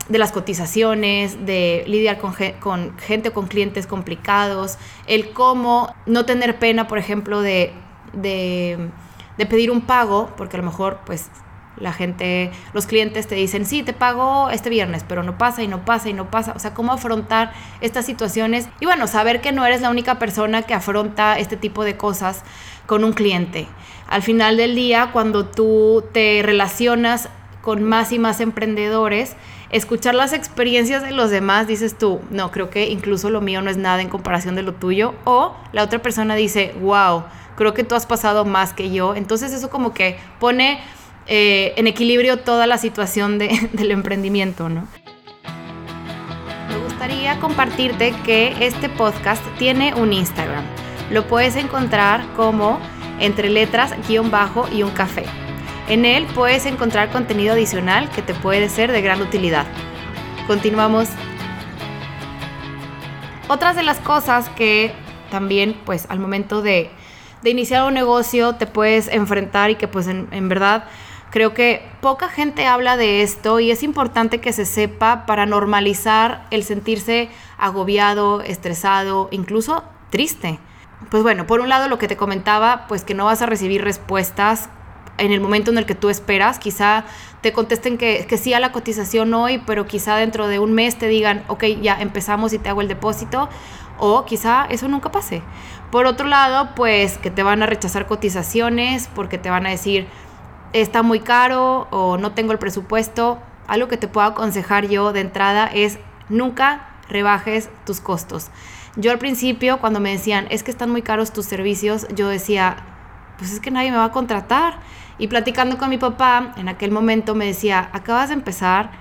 de 0.09 0.17
las 0.17 0.31
cotizaciones, 0.31 1.45
de 1.45 1.83
lidiar 1.85 2.17
con, 2.17 2.33
con 2.59 2.97
gente 2.97 3.29
o 3.29 3.33
con 3.33 3.45
clientes 3.45 3.85
complicados, 3.85 4.79
el 5.05 5.31
cómo 5.31 5.93
no 6.07 6.25
tener 6.25 6.57
pena, 6.57 6.87
por 6.87 6.97
ejemplo, 6.97 7.41
de, 7.41 7.73
de, 8.13 8.89
de 9.37 9.45
pedir 9.45 9.69
un 9.69 9.81
pago, 9.81 10.31
porque 10.35 10.57
a 10.57 10.61
lo 10.61 10.65
mejor 10.65 11.01
pues 11.05 11.29
la 11.77 11.93
gente, 11.93 12.51
los 12.73 12.85
clientes 12.85 13.27
te 13.27 13.35
dicen, 13.35 13.65
sí, 13.65 13.83
te 13.83 13.93
pago 13.93 14.49
este 14.49 14.69
viernes, 14.69 15.03
pero 15.07 15.23
no 15.23 15.37
pasa 15.37 15.63
y 15.63 15.67
no 15.67 15.85
pasa 15.85 16.09
y 16.09 16.13
no 16.13 16.29
pasa. 16.29 16.53
O 16.55 16.59
sea, 16.59 16.73
cómo 16.73 16.93
afrontar 16.93 17.53
estas 17.81 18.05
situaciones 18.05 18.69
y 18.79 18.85
bueno, 18.85 19.07
saber 19.07 19.41
que 19.41 19.51
no 19.51 19.65
eres 19.65 19.81
la 19.81 19.89
única 19.89 20.19
persona 20.19 20.61
que 20.61 20.73
afronta 20.73 21.37
este 21.39 21.57
tipo 21.57 21.83
de 21.83 21.97
cosas 21.97 22.43
con 22.85 23.03
un 23.03 23.13
cliente. 23.13 23.67
Al 24.07 24.21
final 24.21 24.57
del 24.57 24.75
día, 24.75 25.09
cuando 25.11 25.45
tú 25.45 26.03
te 26.11 26.41
relacionas 26.43 27.29
con 27.61 27.81
más 27.83 28.11
y 28.11 28.19
más 28.19 28.41
emprendedores, 28.41 29.35
escuchar 29.71 30.13
las 30.13 30.33
experiencias 30.33 31.01
de 31.01 31.11
los 31.11 31.31
demás, 31.31 31.65
dices 31.65 31.97
tú, 31.97 32.21
no, 32.29 32.51
creo 32.51 32.69
que 32.69 32.89
incluso 32.89 33.29
lo 33.29 33.41
mío 33.41 33.61
no 33.61 33.71
es 33.71 33.77
nada 33.77 34.01
en 34.01 34.09
comparación 34.09 34.55
de 34.55 34.61
lo 34.61 34.73
tuyo. 34.73 35.15
O 35.23 35.55
la 35.71 35.83
otra 35.83 35.99
persona 35.99 36.35
dice, 36.35 36.75
wow, 36.81 37.23
creo 37.55 37.73
que 37.73 37.83
tú 37.83 37.95
has 37.95 38.05
pasado 38.05 38.45
más 38.45 38.73
que 38.73 38.91
yo. 38.91 39.15
Entonces 39.15 39.53
eso 39.53 39.69
como 39.69 39.93
que 39.93 40.19
pone 40.39 40.79
eh, 41.27 41.73
en 41.77 41.87
equilibrio 41.87 42.37
toda 42.37 42.67
la 42.67 42.77
situación 42.77 43.37
del 43.73 43.91
emprendimiento, 43.91 44.69
¿no? 44.69 44.87
Me 46.69 46.77
gustaría 46.83 47.39
compartirte 47.39 48.13
que 48.25 48.53
este 48.59 48.89
podcast 48.89 49.43
tiene 49.57 49.93
un 49.93 50.13
Instagram. 50.13 50.63
Lo 51.11 51.27
puedes 51.27 51.55
encontrar 51.55 52.25
como 52.35 52.79
entre 53.19 53.49
letras, 53.49 53.93
guion 54.07 54.31
bajo 54.31 54.67
y 54.71 54.83
un 54.83 54.91
café. 54.91 55.25
En 55.87 56.05
él 56.05 56.25
puedes 56.33 56.65
encontrar 56.65 57.09
contenido 57.11 57.53
adicional 57.53 58.09
que 58.09 58.21
te 58.21 58.33
puede 58.33 58.69
ser 58.69 58.91
de 58.91 59.01
gran 59.01 59.21
utilidad. 59.21 59.65
Continuamos. 60.47 61.09
Otras 63.47 63.75
de 63.75 63.83
las 63.83 63.99
cosas 63.99 64.49
que 64.49 64.93
también, 65.29 65.75
pues 65.85 66.05
al 66.09 66.19
momento 66.19 66.61
de, 66.61 66.89
iniciar 67.43 67.85
un 67.85 67.93
negocio 67.93 68.55
te 68.55 68.65
puedes 68.65 69.09
enfrentar 69.09 69.69
y 69.69 69.75
que 69.75 69.89
pues 69.89 70.07
en 70.07 70.47
verdad 70.47 70.85
Creo 71.33 71.55
que 71.55 71.81
poca 71.99 72.29
gente 72.29 72.67
habla 72.67 72.95
de 72.95 73.23
esto 73.23 73.59
y 73.59 73.71
es 73.71 73.81
importante 73.81 74.39
que 74.39 74.53
se 74.53 74.67
sepa 74.67 75.25
para 75.25 75.47
normalizar 75.47 76.45
el 76.51 76.63
sentirse 76.63 77.27
agobiado, 77.57 78.41
estresado, 78.41 79.29
incluso 79.31 79.83
triste. 80.11 80.59
Pues 81.09 81.23
bueno, 81.23 81.47
por 81.47 81.59
un 81.59 81.69
lado 81.69 81.89
lo 81.89 81.97
que 81.97 82.07
te 82.07 82.17
comentaba, 82.17 82.85
pues 82.87 83.03
que 83.03 83.15
no 83.15 83.25
vas 83.25 83.41
a 83.41 83.47
recibir 83.47 83.83
respuestas 83.83 84.69
en 85.17 85.31
el 85.31 85.41
momento 85.41 85.71
en 85.71 85.79
el 85.79 85.87
que 85.87 85.95
tú 85.95 86.11
esperas. 86.11 86.59
Quizá 86.59 87.05
te 87.41 87.51
contesten 87.51 87.97
que, 87.97 88.27
que, 88.29 88.37
sí 88.37 88.53
a 88.53 88.59
la 88.59 88.71
cotización 88.71 89.33
hoy, 89.33 89.59
pero 89.65 89.87
quizá 89.87 90.15
dentro 90.17 90.47
de 90.47 90.59
un 90.59 90.73
mes 90.73 90.99
te 90.99 91.07
digan, 91.07 91.45
ok, 91.47 91.63
ya 91.81 91.99
empezamos 91.99 92.53
y 92.53 92.59
te 92.59 92.69
hago 92.69 92.81
el 92.81 92.87
depósito. 92.87 93.49
O 93.97 94.25
quizá 94.25 94.67
eso 94.69 94.87
nunca 94.87 95.11
pase. 95.11 95.41
Por 95.89 96.05
otro 96.05 96.27
lado, 96.27 96.75
pues 96.75 97.17
que 97.17 97.31
te 97.31 97.41
van 97.41 97.63
a 97.63 97.65
rechazar 97.65 98.05
cotizaciones 98.05 99.09
porque 99.15 99.39
te 99.39 99.49
van 99.49 99.65
a 99.65 99.71
decir, 99.71 100.07
está 100.73 101.03
muy 101.03 101.19
caro 101.19 101.87
o 101.91 102.17
no 102.17 102.33
tengo 102.33 102.51
el 102.51 102.59
presupuesto. 102.59 103.39
algo 103.65 103.87
que 103.87 103.95
te 103.95 104.09
puedo 104.09 104.27
aconsejar 104.27 104.89
yo 104.89 105.13
de 105.13 105.21
entrada 105.21 105.67
es 105.67 105.97
nunca 106.27 106.89
rebajes 107.07 107.69
tus 107.85 108.01
costos. 108.01 108.49
Yo 108.95 109.11
al 109.11 109.19
principio, 109.19 109.79
cuando 109.79 109.99
me 109.99 110.11
decían, 110.11 110.47
es 110.49 110.63
que 110.63 110.71
están 110.71 110.89
muy 110.89 111.01
caros 111.01 111.31
tus 111.31 111.45
servicios, 111.45 112.07
yo 112.13 112.27
decía, 112.27 112.75
pues 113.37 113.51
es 113.51 113.59
que 113.59 113.71
nadie 113.71 113.91
me 113.91 113.97
va 113.97 114.05
a 114.05 114.11
contratar. 114.11 114.79
Y 115.17 115.27
platicando 115.27 115.77
con 115.77 115.89
mi 115.89 115.97
papá, 115.97 116.53
en 116.57 116.67
aquel 116.67 116.91
momento 116.91 117.35
me 117.35 117.45
decía, 117.45 117.89
acabas 117.93 118.29
de 118.29 118.35
empezar, 118.35 118.91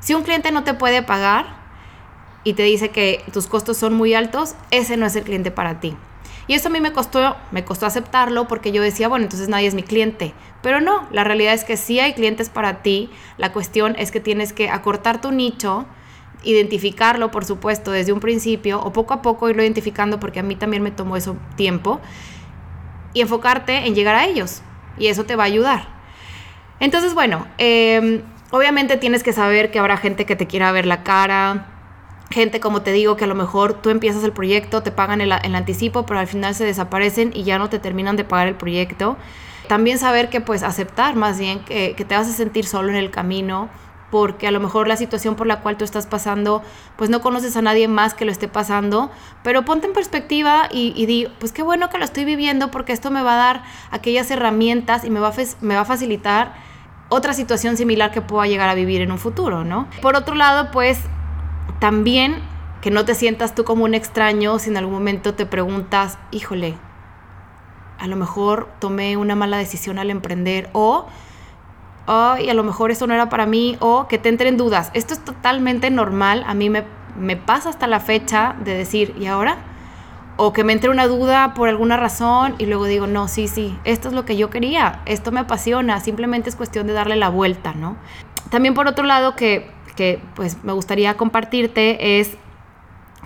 si 0.00 0.14
un 0.14 0.22
cliente 0.22 0.52
no 0.52 0.64
te 0.64 0.74
puede 0.74 1.02
pagar 1.02 1.46
y 2.44 2.54
te 2.54 2.62
dice 2.64 2.90
que 2.90 3.24
tus 3.32 3.46
costos 3.46 3.76
son 3.76 3.94
muy 3.94 4.14
altos, 4.14 4.54
ese 4.70 4.96
no 4.96 5.06
es 5.06 5.16
el 5.16 5.24
cliente 5.24 5.50
para 5.50 5.80
ti. 5.80 5.96
Y 6.46 6.54
eso 6.54 6.68
a 6.68 6.70
mí 6.70 6.80
me 6.80 6.92
costó, 6.92 7.36
me 7.52 7.64
costó 7.64 7.86
aceptarlo 7.86 8.48
porque 8.48 8.72
yo 8.72 8.82
decía, 8.82 9.08
bueno, 9.08 9.24
entonces 9.24 9.48
nadie 9.48 9.68
es 9.68 9.74
mi 9.74 9.82
cliente. 9.82 10.34
Pero 10.62 10.80
no, 10.80 11.06
la 11.12 11.24
realidad 11.24 11.54
es 11.54 11.64
que 11.64 11.76
sí 11.76 12.00
hay 12.00 12.14
clientes 12.14 12.48
para 12.48 12.82
ti. 12.82 13.10
La 13.36 13.52
cuestión 13.52 13.94
es 13.98 14.10
que 14.10 14.20
tienes 14.20 14.52
que 14.52 14.68
acortar 14.68 15.20
tu 15.20 15.30
nicho, 15.30 15.86
identificarlo, 16.42 17.30
por 17.30 17.44
supuesto, 17.44 17.90
desde 17.90 18.12
un 18.12 18.20
principio 18.20 18.80
o 18.80 18.92
poco 18.92 19.14
a 19.14 19.22
poco 19.22 19.48
irlo 19.48 19.62
identificando 19.62 20.18
porque 20.18 20.40
a 20.40 20.42
mí 20.42 20.56
también 20.56 20.82
me 20.82 20.90
tomó 20.90 21.16
eso 21.16 21.36
tiempo 21.56 22.00
y 23.12 23.20
enfocarte 23.20 23.86
en 23.86 23.94
llegar 23.94 24.14
a 24.14 24.26
ellos 24.26 24.62
y 24.98 25.08
eso 25.08 25.24
te 25.24 25.36
va 25.36 25.44
a 25.44 25.46
ayudar. 25.46 25.88
Entonces, 26.78 27.14
bueno, 27.14 27.46
em, 27.58 28.22
obviamente 28.50 28.96
tienes 28.96 29.22
que 29.22 29.32
saber 29.32 29.70
que 29.70 29.78
habrá 29.78 29.96
gente 29.96 30.24
que 30.24 30.36
te 30.36 30.46
quiera 30.46 30.72
ver 30.72 30.86
la 30.86 31.02
cara, 31.02 31.66
gente, 32.30 32.60
como 32.60 32.82
te 32.82 32.92
digo, 32.92 33.16
que 33.16 33.24
a 33.24 33.26
lo 33.26 33.34
mejor 33.34 33.74
tú 33.74 33.90
empiezas 33.90 34.22
el 34.22 34.32
proyecto, 34.32 34.82
te 34.82 34.92
pagan 34.92 35.20
el, 35.20 35.32
anticipo, 35.32 36.06
pero 36.06 36.20
al 36.20 36.28
final 36.28 36.54
se 36.54 36.64
desaparecen 36.64 37.32
y 37.34 37.42
ya 37.42 37.58
no 37.58 37.68
te 37.68 37.78
terminan 37.78 38.16
de 38.16 38.24
pagar 38.24 38.46
el 38.48 38.54
proyecto. 38.54 39.16
También 39.68 39.98
saber 39.98 40.30
que 40.30 40.40
pues 40.40 40.62
aceptar 40.62 41.16
más 41.16 41.38
bien 41.38 41.60
que, 41.60 41.94
te 41.94 42.16
vas 42.16 42.28
a 42.28 42.32
sentir 42.32 42.66
solo 42.66 42.88
en 42.88 42.96
el 42.96 43.10
camino, 43.10 43.68
porque 44.10 44.48
a 44.48 44.50
lo 44.50 44.58
mejor 44.58 44.88
la 44.88 44.96
situación 44.96 45.36
por 45.36 45.46
la 45.46 45.60
cual 45.60 45.76
tú 45.76 45.84
estás 45.84 46.06
pasando, 46.06 46.62
pues 46.96 47.10
no 47.10 47.20
conoces 47.20 47.56
a 47.56 47.62
nadie 47.62 47.86
más 47.86 48.14
que 48.14 48.24
lo 48.24 48.32
esté 48.32 48.48
pasando, 48.48 49.10
pero 49.44 49.64
ponte 49.64 49.86
en 49.86 49.92
perspectiva 49.92 50.68
y, 50.72 51.06
di, 51.06 51.28
pues 51.38 51.52
qué 51.52 51.62
bueno 51.62 51.90
que 51.90 51.98
lo 51.98 52.04
estoy 52.04 52.24
viviendo 52.24 52.72
porque 52.72 52.92
esto 52.92 53.10
me 53.10 53.22
va 53.22 53.34
a 53.34 53.36
dar 53.36 53.62
aquellas 53.92 54.30
herramientas 54.30 55.04
y 55.04 55.10
me 55.10 55.20
va 55.20 55.28
a 55.28 55.84
facilitar 55.84 56.54
otra 57.08 57.34
situación 57.34 57.76
similar 57.76 58.12
que 58.12 58.22
pueda 58.22 58.46
llegar 58.46 58.68
a 58.68 58.74
vivir 58.74 59.00
en 59.00 59.12
un 59.12 59.18
futuro, 59.18 59.64
¿no? 59.64 59.88
Por 60.00 60.16
otro 60.16 60.34
lado, 60.34 60.70
pues 60.70 60.98
también 61.80 62.36
que 62.80 62.90
no 62.90 63.04
te 63.04 63.14
sientas 63.14 63.54
tú 63.54 63.64
como 63.64 63.84
un 63.84 63.94
extraño 63.94 64.58
si 64.58 64.70
en 64.70 64.76
algún 64.76 64.94
momento 64.94 65.34
te 65.34 65.44
preguntas, 65.44 66.18
híjole, 66.30 66.76
a 67.98 68.06
lo 68.06 68.16
mejor 68.16 68.68
tomé 68.78 69.16
una 69.16 69.34
mala 69.34 69.58
decisión 69.58 69.98
al 69.98 70.10
emprender 70.10 70.70
o 70.72 71.06
y 72.40 72.48
a 72.48 72.54
lo 72.54 72.64
mejor 72.64 72.90
esto 72.90 73.06
no 73.06 73.14
era 73.14 73.28
para 73.28 73.46
mí, 73.46 73.76
o 73.78 74.08
que 74.08 74.18
te 74.18 74.28
entren 74.28 74.56
dudas. 74.56 74.90
Esto 74.94 75.14
es 75.14 75.24
totalmente 75.24 75.90
normal, 75.90 76.44
a 76.46 76.54
mí 76.54 76.68
me, 76.68 76.84
me 77.16 77.36
pasa 77.36 77.68
hasta 77.68 77.86
la 77.86 78.00
fecha 78.00 78.56
de 78.64 78.74
decir, 78.74 79.14
¿y 79.18 79.26
ahora? 79.26 79.58
O 80.36 80.52
que 80.52 80.64
me 80.64 80.72
entre 80.72 80.90
una 80.90 81.06
duda 81.06 81.54
por 81.54 81.68
alguna 81.68 81.96
razón 81.96 82.56
y 82.58 82.66
luego 82.66 82.86
digo, 82.86 83.06
no, 83.06 83.28
sí, 83.28 83.46
sí, 83.46 83.78
esto 83.84 84.08
es 84.08 84.14
lo 84.14 84.24
que 84.24 84.36
yo 84.36 84.50
quería, 84.50 85.02
esto 85.06 85.30
me 85.30 85.40
apasiona, 85.40 86.00
simplemente 86.00 86.48
es 86.48 86.56
cuestión 86.56 86.88
de 86.88 86.94
darle 86.94 87.14
la 87.14 87.28
vuelta, 87.28 87.74
¿no? 87.74 87.96
También 88.50 88.74
por 88.74 88.88
otro 88.88 89.04
lado 89.04 89.36
que, 89.36 89.70
pues 90.34 90.62
me 90.64 90.72
gustaría 90.72 91.16
compartirte 91.16 92.20
es 92.20 92.32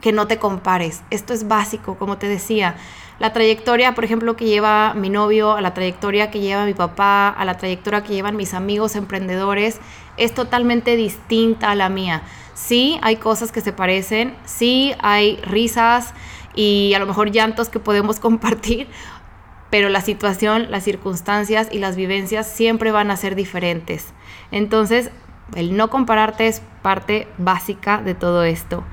que 0.00 0.12
no 0.12 0.26
te 0.26 0.38
compares. 0.38 1.02
Esto 1.10 1.32
es 1.32 1.48
básico, 1.48 1.96
como 1.96 2.18
te 2.18 2.28
decía 2.28 2.76
la 3.20 3.32
trayectoria, 3.32 3.94
por 3.94 4.04
ejemplo, 4.04 4.34
que 4.34 4.46
lleva 4.46 4.92
mi 4.94 5.08
novio, 5.08 5.52
a 5.52 5.60
la 5.60 5.72
trayectoria 5.72 6.30
que 6.30 6.40
lleva 6.40 6.66
mi 6.66 6.74
papá, 6.74 7.28
a 7.28 7.44
la 7.44 7.56
trayectoria 7.56 8.02
que 8.02 8.12
llevan 8.12 8.36
mis 8.36 8.54
amigos 8.54 8.96
emprendedores, 8.96 9.80
es 10.16 10.34
totalmente 10.34 10.96
distinta 10.96 11.70
a 11.70 11.74
la 11.76 11.88
mía. 11.88 12.22
Sí, 12.54 12.98
hay 13.02 13.16
cosas 13.16 13.52
que 13.52 13.60
se 13.60 13.72
parecen, 13.72 14.34
sí, 14.44 14.94
hay 14.98 15.36
risas 15.42 16.12
y 16.56 16.92
a 16.94 16.98
lo 16.98 17.06
mejor 17.06 17.30
llantos 17.30 17.68
que 17.68 17.78
podemos 17.78 18.18
compartir, 18.20 18.88
pero 19.70 19.88
la 19.88 20.00
situación, 20.00 20.70
las 20.70 20.82
circunstancias 20.82 21.68
y 21.70 21.78
las 21.78 21.94
vivencias 21.94 22.48
siempre 22.48 22.90
van 22.90 23.12
a 23.12 23.16
ser 23.16 23.36
diferentes. 23.36 24.12
Entonces, 24.50 25.10
el 25.54 25.76
no 25.76 25.90
compararte 25.90 26.46
es 26.46 26.62
parte 26.82 27.28
básica 27.38 27.98
de 27.98 28.14
todo 28.14 28.44
esto. 28.44 28.84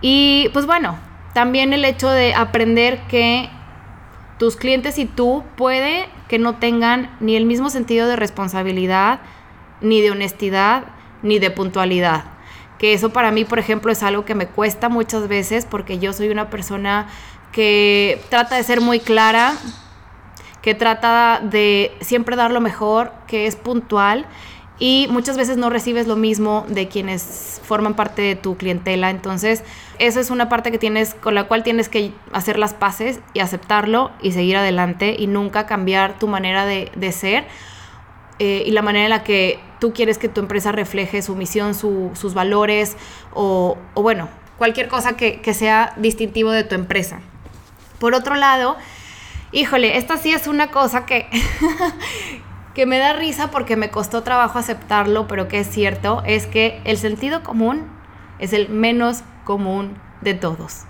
Y 0.00 0.50
pues 0.52 0.66
bueno, 0.66 0.96
también 1.32 1.72
el 1.72 1.84
hecho 1.84 2.10
de 2.10 2.34
aprender 2.34 3.00
que 3.08 3.48
tus 4.38 4.56
clientes 4.56 4.98
y 4.98 5.06
tú 5.06 5.44
puede 5.56 6.08
que 6.28 6.38
no 6.38 6.56
tengan 6.56 7.16
ni 7.20 7.36
el 7.36 7.46
mismo 7.46 7.70
sentido 7.70 8.08
de 8.08 8.16
responsabilidad, 8.16 9.20
ni 9.80 10.00
de 10.00 10.10
honestidad, 10.10 10.84
ni 11.22 11.38
de 11.38 11.50
puntualidad. 11.50 12.24
Que 12.78 12.92
eso 12.92 13.10
para 13.10 13.30
mí, 13.30 13.44
por 13.44 13.58
ejemplo, 13.58 13.92
es 13.92 14.02
algo 14.02 14.24
que 14.24 14.34
me 14.34 14.46
cuesta 14.46 14.88
muchas 14.88 15.28
veces 15.28 15.66
porque 15.68 15.98
yo 15.98 16.12
soy 16.12 16.28
una 16.28 16.50
persona 16.50 17.06
que 17.52 18.20
trata 18.30 18.56
de 18.56 18.64
ser 18.64 18.80
muy 18.80 18.98
clara, 19.00 19.54
que 20.60 20.74
trata 20.74 21.40
de 21.42 21.96
siempre 22.00 22.36
dar 22.36 22.50
lo 22.50 22.60
mejor, 22.60 23.12
que 23.26 23.46
es 23.46 23.54
puntual 23.54 24.26
y 24.78 25.06
muchas 25.08 25.36
veces 25.36 25.56
no 25.56 25.70
recibes 25.70 26.06
lo 26.06 26.16
mismo 26.16 26.66
de 26.68 26.88
quienes 26.88 27.60
forman 27.64 27.94
parte 27.94 28.22
de 28.22 28.34
tu 28.34 28.56
clientela. 28.56 29.10
Entonces, 29.10 29.62
esa 29.98 30.20
es 30.20 30.30
una 30.30 30.48
parte 30.48 30.72
que 30.72 30.78
tienes, 30.78 31.14
con 31.14 31.34
la 31.34 31.44
cual 31.44 31.62
tienes 31.62 31.88
que 31.88 32.12
hacer 32.32 32.58
las 32.58 32.74
paces 32.74 33.20
y 33.34 33.40
aceptarlo 33.40 34.10
y 34.20 34.32
seguir 34.32 34.56
adelante 34.56 35.14
y 35.16 35.28
nunca 35.28 35.66
cambiar 35.66 36.18
tu 36.18 36.26
manera 36.26 36.66
de, 36.66 37.12
ser 37.12 37.46
eh, 38.40 38.64
y 38.66 38.72
la 38.72 38.82
manera 38.82 39.04
en 39.04 39.10
la 39.10 39.22
que 39.22 39.60
tú 39.78 39.92
quieres 39.92 40.18
que 40.18 40.28
tu 40.28 40.40
empresa 40.40 40.72
refleje 40.72 41.22
su 41.22 41.36
misión, 41.36 41.74
sus 41.74 42.34
valores 42.34 42.96
o, 43.32 43.78
bueno, 43.94 44.28
cualquier 44.58 44.88
cosa 44.88 45.16
que, 45.16 45.40
que 45.40 45.54
sea 45.54 45.94
distintivo 45.98 46.50
de 46.50 46.64
tu 46.64 46.74
empresa. 46.74 47.20
Por 48.00 48.14
otro 48.14 48.34
lado, 48.34 48.76
híjole, 49.52 49.96
esta 49.98 50.16
sí 50.16 50.32
es 50.32 50.48
una 50.48 50.72
cosa 50.72 51.06
que, 51.06 51.28
que 52.74 52.86
me 52.86 52.98
da 52.98 53.12
risa 53.12 53.50
porque 53.50 53.76
me 53.76 53.90
costó 53.90 54.22
trabajo 54.22 54.58
aceptarlo, 54.58 55.28
pero 55.28 55.46
que 55.48 55.60
es 55.60 55.70
cierto, 55.70 56.22
es 56.26 56.46
que 56.46 56.80
el 56.84 56.98
sentido 56.98 57.42
común 57.42 57.86
es 58.40 58.52
el 58.52 58.68
menos 58.68 59.22
común 59.44 59.96
de 60.20 60.34
todos. 60.34 60.82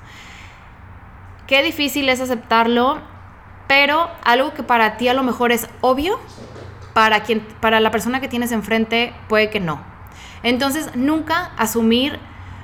Qué 1.46 1.62
difícil 1.62 2.08
es 2.08 2.20
aceptarlo, 2.20 2.98
pero 3.68 4.08
algo 4.24 4.54
que 4.54 4.62
para 4.62 4.96
ti 4.96 5.08
a 5.08 5.14
lo 5.14 5.22
mejor 5.22 5.52
es 5.52 5.68
obvio, 5.82 6.18
para, 6.94 7.22
quien, 7.22 7.40
para 7.60 7.80
la 7.80 7.90
persona 7.90 8.20
que 8.20 8.28
tienes 8.28 8.50
enfrente 8.52 9.12
puede 9.28 9.50
que 9.50 9.60
no. 9.60 9.82
Entonces, 10.42 10.94
nunca 10.94 11.52
asumir, 11.58 12.18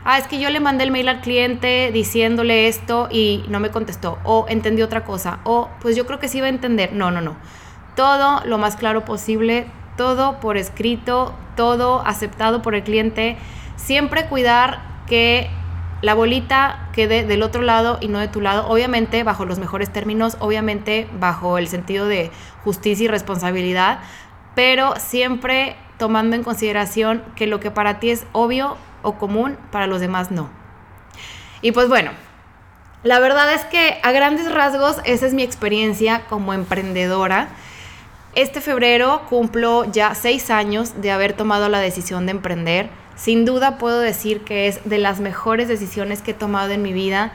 ah, 0.04 0.18
es 0.18 0.28
que 0.28 0.38
yo 0.38 0.48
le 0.48 0.61
mandé 0.61 0.85
el 0.85 0.92
mail 0.92 1.09
al 1.09 1.20
cliente 1.20 1.90
diciéndole 1.92 2.68
esto 2.68 3.09
y 3.11 3.44
no 3.48 3.61
me 3.61 3.70
contestó, 3.70 4.18
o 4.24 4.46
entendí 4.48 4.80
otra 4.80 5.04
cosa, 5.04 5.40
o 5.44 5.68
pues 5.80 5.94
yo 5.94 6.06
creo 6.06 6.20
que 6.20 6.28
sí 6.28 6.40
va 6.40 6.46
a 6.46 6.50
entender. 6.50 6.94
No, 6.94 7.11
no, 7.11 7.20
no 7.20 7.37
todo 7.96 8.42
lo 8.44 8.59
más 8.59 8.76
claro 8.76 9.05
posible, 9.05 9.66
todo 9.96 10.40
por 10.40 10.57
escrito, 10.57 11.35
todo 11.57 12.03
aceptado 12.07 12.62
por 12.62 12.74
el 12.74 12.83
cliente. 12.83 13.37
Siempre 13.76 14.26
cuidar 14.26 14.81
que 15.07 15.50
la 16.03 16.14
bolita 16.14 16.88
quede 16.92 17.24
del 17.24 17.42
otro 17.42 17.62
lado 17.62 17.98
y 18.00 18.09
no 18.09 18.18
de 18.18 18.29
tu 18.29 18.40
lado, 18.40 18.66
obviamente 18.68 19.22
bajo 19.22 19.44
los 19.44 19.59
mejores 19.59 19.92
términos, 19.92 20.37
obviamente 20.40 21.09
bajo 21.18 21.59
el 21.59 21.68
sentido 21.68 22.07
de 22.07 22.31
justicia 22.64 23.05
y 23.05 23.09
responsabilidad, 23.09 24.00
pero 24.55 24.94
siempre 24.96 25.76
tomando 25.98 26.37
en 26.37 26.42
consideración 26.42 27.22
que 27.37 27.46
lo 27.46 27.61
que 27.61 27.70
para 27.70 28.00
ti 28.00 28.11
es 28.11 28.26
obvio 28.33 28.76
o 29.03 29.16
común, 29.18 29.59
para 29.70 29.87
los 29.87 30.00
demás 30.00 30.31
no. 30.31 30.48
Y 31.61 31.72
pues 31.72 31.88
bueno, 31.88 32.12
la 33.03 33.18
verdad 33.18 33.53
es 33.53 33.64
que 33.66 33.98
a 34.03 34.12
grandes 34.12 34.50
rasgos 34.50 34.96
esa 35.05 35.26
es 35.26 35.35
mi 35.35 35.42
experiencia 35.42 36.22
como 36.29 36.55
emprendedora. 36.55 37.48
Este 38.37 38.61
febrero 38.61 39.23
cumplo 39.29 39.90
ya 39.90 40.14
seis 40.14 40.51
años 40.51 41.01
de 41.01 41.11
haber 41.11 41.33
tomado 41.33 41.69
la 41.69 41.81
decisión 41.81 42.27
de 42.27 42.33
emprender. 42.33 42.88
Sin 43.16 43.45
duda 43.45 43.77
puedo 43.77 43.99
decir 43.99 44.43
que 44.43 44.69
es 44.69 44.81
de 44.85 44.99
las 44.99 45.19
mejores 45.19 45.66
decisiones 45.66 46.23
que 46.23 46.31
he 46.31 46.35
tomado 46.35 46.71
en 46.71 46.81
mi 46.81 46.93
vida. 46.93 47.33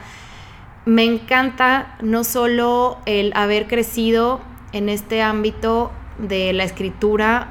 Me 0.86 1.04
encanta 1.04 1.96
no 2.00 2.24
solo 2.24 2.96
el 3.04 3.32
haber 3.34 3.66
crecido 3.66 4.40
en 4.72 4.88
este 4.88 5.20
ámbito 5.20 5.92
de 6.16 6.54
la 6.54 6.64
escritura, 6.64 7.48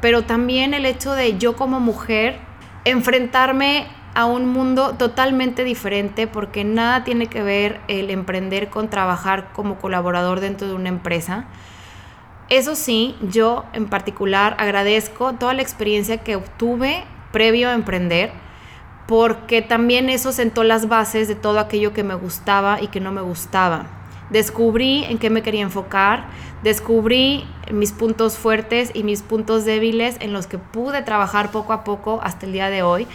pero 0.00 0.24
también 0.24 0.72
el 0.72 0.86
hecho 0.86 1.12
de 1.12 1.36
yo 1.36 1.54
como 1.54 1.80
mujer 1.80 2.38
enfrentarme 2.86 3.88
a 4.14 4.24
un 4.24 4.48
mundo 4.48 4.94
totalmente 4.94 5.64
diferente 5.64 6.26
porque 6.26 6.64
nada 6.64 7.04
tiene 7.04 7.26
que 7.26 7.42
ver 7.42 7.78
el 7.88 8.08
emprender 8.08 8.70
con 8.70 8.88
trabajar 8.88 9.52
como 9.52 9.76
colaborador 9.76 10.40
dentro 10.40 10.66
de 10.66 10.72
una 10.72 10.88
empresa. 10.88 11.44
Eso 12.48 12.76
sí, 12.76 13.16
yo 13.22 13.64
en 13.72 13.86
particular 13.86 14.54
agradezco 14.58 15.32
toda 15.32 15.52
la 15.52 15.62
experiencia 15.62 16.18
que 16.18 16.36
obtuve 16.36 17.02
previo 17.32 17.68
a 17.68 17.74
emprender, 17.74 18.30
porque 19.08 19.62
también 19.62 20.08
eso 20.08 20.30
sentó 20.30 20.62
las 20.62 20.88
bases 20.88 21.26
de 21.26 21.34
todo 21.34 21.58
aquello 21.58 21.92
que 21.92 22.04
me 22.04 22.14
gustaba 22.14 22.80
y 22.80 22.88
que 22.88 23.00
no 23.00 23.12
me 23.12 23.20
gustaba. 23.20 23.86
descubrí 24.30 25.04
en 25.04 25.18
qué 25.18 25.30
me 25.30 25.42
quería 25.42 25.62
enfocar, 25.62 26.26
descubrí 26.62 27.44
mis 27.70 27.92
puntos 27.92 28.36
fuertes 28.36 28.90
y 28.94 29.04
mis 29.04 29.22
puntos 29.22 29.64
débiles 29.64 30.16
en 30.20 30.32
los 30.32 30.46
que 30.48 30.58
pude 30.58 31.02
trabajar 31.02 31.52
poco 31.52 31.72
a 31.72 31.84
poco 31.84 32.20
hasta 32.22 32.46
el 32.46 32.52
día 32.52 32.70
de 32.70 32.82
hoy. 32.82 33.06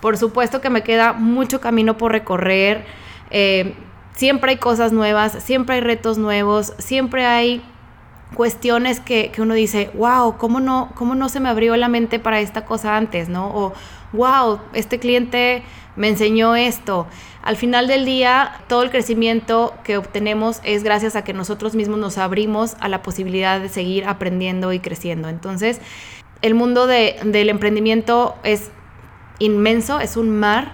Por 0.00 0.16
supuesto 0.16 0.60
que 0.60 0.70
me 0.70 0.82
queda 0.82 1.12
mucho 1.12 1.60
camino 1.60 1.96
por 1.98 2.12
recorrer. 2.12 2.86
Eh, 3.30 3.74
siempre 4.14 4.52
hay 4.52 4.56
cosas 4.58 4.92
nuevas, 4.92 5.32
siempre 5.42 5.76
hay 5.76 5.80
retos 5.80 6.18
nuevos, 6.18 6.72
siempre 6.78 7.26
hay 7.26 7.62
cuestiones 8.34 9.00
que, 9.00 9.32
uno 9.38 9.54
dice, 9.54 9.90
wow, 9.94 10.36
¿cómo 10.38 10.60
no, 10.60 10.90
¿cómo 10.94 11.14
no 11.14 11.28
se 11.28 11.40
me 11.40 11.48
abrió 11.48 11.76
la 11.76 11.88
mente 11.88 12.18
para 12.18 12.40
esta 12.40 12.64
cosa 12.64 12.96
antes? 12.96 13.28
¿no? 13.28 13.48
O, 13.48 13.72
wow, 14.12 14.60
este 14.72 14.98
cliente 14.98 15.62
me 15.96 16.08
enseñó 16.08 16.56
esto. 16.56 17.06
Al 17.42 17.56
final 17.56 17.86
del 17.86 18.04
día, 18.04 18.62
todo 18.68 18.82
el 18.82 18.90
crecimiento 18.90 19.74
que 19.82 19.96
obtenemos 19.96 20.60
es 20.62 20.82
gracias 20.82 21.16
a 21.16 21.24
que 21.24 21.32
nosotros 21.32 21.74
mismos 21.74 21.98
nos 21.98 22.18
abrimos 22.18 22.76
a 22.80 22.88
la 22.88 23.02
posibilidad 23.02 23.60
de 23.60 23.68
seguir 23.68 24.04
aprendiendo 24.06 24.72
y 24.72 24.80
creciendo. 24.80 25.28
Entonces, 25.28 25.80
el 26.42 26.54
mundo 26.54 26.86
del 26.86 27.48
emprendimiento 27.48 28.36
es 28.42 28.70
inmenso, 29.38 30.00
es 30.00 30.16
un 30.16 30.30
mar. 30.30 30.72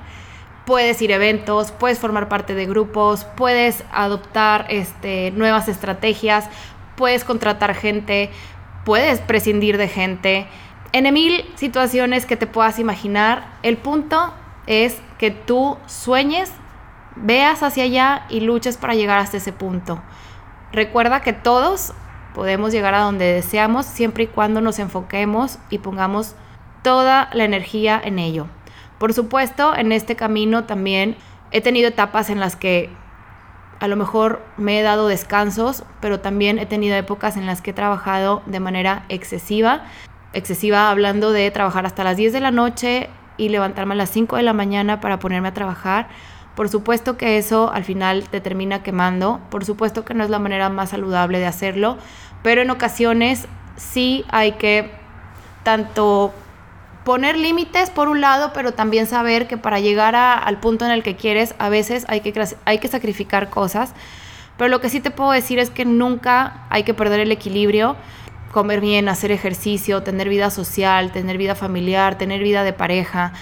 Puedes 0.64 1.00
ir 1.00 1.12
a 1.12 1.16
eventos, 1.16 1.70
puedes 1.70 2.00
formar 2.00 2.28
parte 2.28 2.54
de 2.54 2.66
grupos, 2.66 3.24
puedes 3.36 3.84
adoptar 3.92 4.66
este, 4.68 5.30
nuevas 5.30 5.68
estrategias, 5.68 6.48
puedes 6.96 7.24
contratar 7.24 7.74
gente, 7.74 8.30
puedes 8.84 9.20
prescindir 9.20 9.78
de 9.78 9.88
gente. 9.88 10.46
En 10.92 11.12
mil 11.12 11.44
situaciones 11.56 12.26
que 12.26 12.36
te 12.36 12.46
puedas 12.46 12.78
imaginar, 12.78 13.48
el 13.62 13.76
punto 13.76 14.32
es 14.66 15.00
que 15.18 15.30
tú 15.30 15.76
sueñes, 15.86 16.52
veas 17.16 17.62
hacia 17.62 17.84
allá 17.84 18.26
y 18.28 18.40
luches 18.40 18.76
para 18.76 18.94
llegar 18.94 19.18
hasta 19.18 19.36
ese 19.36 19.52
punto. 19.52 20.02
Recuerda 20.72 21.20
que 21.20 21.32
todos 21.32 21.92
podemos 22.34 22.72
llegar 22.72 22.94
a 22.94 23.00
donde 23.00 23.32
deseamos 23.32 23.86
siempre 23.86 24.24
y 24.24 24.26
cuando 24.26 24.60
nos 24.60 24.78
enfoquemos 24.78 25.58
y 25.70 25.78
pongamos 25.78 26.34
toda 26.82 27.30
la 27.32 27.44
energía 27.44 28.00
en 28.02 28.18
ello. 28.18 28.46
Por 28.98 29.12
supuesto, 29.12 29.74
en 29.74 29.92
este 29.92 30.16
camino 30.16 30.64
también 30.64 31.16
he 31.50 31.60
tenido 31.60 31.88
etapas 31.88 32.30
en 32.30 32.40
las 32.40 32.56
que 32.56 32.90
a 33.80 33.88
lo 33.88 33.96
mejor 33.96 34.42
me 34.56 34.78
he 34.78 34.82
dado 34.82 35.08
descansos, 35.08 35.84
pero 36.00 36.20
también 36.20 36.58
he 36.58 36.66
tenido 36.66 36.96
épocas 36.96 37.36
en 37.36 37.46
las 37.46 37.60
que 37.60 37.70
he 37.70 37.74
trabajado 37.74 38.42
de 38.46 38.60
manera 38.60 39.04
excesiva. 39.08 39.84
Excesiva 40.32 40.90
hablando 40.90 41.32
de 41.32 41.50
trabajar 41.50 41.86
hasta 41.86 42.04
las 42.04 42.16
10 42.16 42.32
de 42.32 42.40
la 42.40 42.50
noche 42.50 43.10
y 43.36 43.48
levantarme 43.50 43.94
a 43.94 43.96
las 43.96 44.10
5 44.10 44.36
de 44.36 44.42
la 44.42 44.52
mañana 44.52 45.00
para 45.00 45.18
ponerme 45.18 45.48
a 45.48 45.54
trabajar. 45.54 46.08
Por 46.54 46.70
supuesto 46.70 47.18
que 47.18 47.36
eso 47.36 47.70
al 47.70 47.84
final 47.84 48.28
te 48.30 48.40
termina 48.40 48.82
quemando, 48.82 49.40
por 49.50 49.64
supuesto 49.64 50.06
que 50.06 50.14
no 50.14 50.24
es 50.24 50.30
la 50.30 50.38
manera 50.38 50.70
más 50.70 50.90
saludable 50.90 51.38
de 51.38 51.46
hacerlo, 51.46 51.98
pero 52.42 52.62
en 52.62 52.70
ocasiones 52.70 53.46
sí 53.76 54.24
hay 54.30 54.52
que 54.52 54.90
tanto 55.64 56.32
poner 57.06 57.36
límites 57.36 57.90
por 57.90 58.08
un 58.08 58.20
lado, 58.20 58.50
pero 58.52 58.72
también 58.72 59.06
saber 59.06 59.46
que 59.46 59.56
para 59.56 59.78
llegar 59.78 60.16
al 60.16 60.58
punto 60.58 60.84
en 60.84 60.90
el 60.90 61.04
que 61.04 61.14
quieres, 61.14 61.54
a 61.60 61.68
veces 61.68 62.04
hay 62.08 62.20
que, 62.20 62.34
hay 62.64 62.78
que 62.78 62.88
sacrificar 62.88 63.48
cosas. 63.48 63.94
Pero 64.58 64.68
lo 64.68 64.80
que 64.80 64.88
sí 64.88 64.98
te 64.98 65.12
puedo 65.12 65.30
decir 65.30 65.60
es 65.60 65.70
que 65.70 65.84
nunca 65.84 66.66
hay 66.68 66.82
que 66.82 66.94
perder 66.94 67.20
el 67.20 67.30
equilibrio, 67.30 67.94
comer 68.50 68.80
bien, 68.80 69.08
hacer 69.08 69.30
ejercicio, 69.30 70.02
tener 70.02 70.28
vida 70.28 70.50
social, 70.50 71.12
tener 71.12 71.38
vida 71.38 71.54
familiar, 71.54 72.18
tener 72.18 72.42
vida 72.42 72.64
de 72.64 72.72
pareja. 72.72 73.32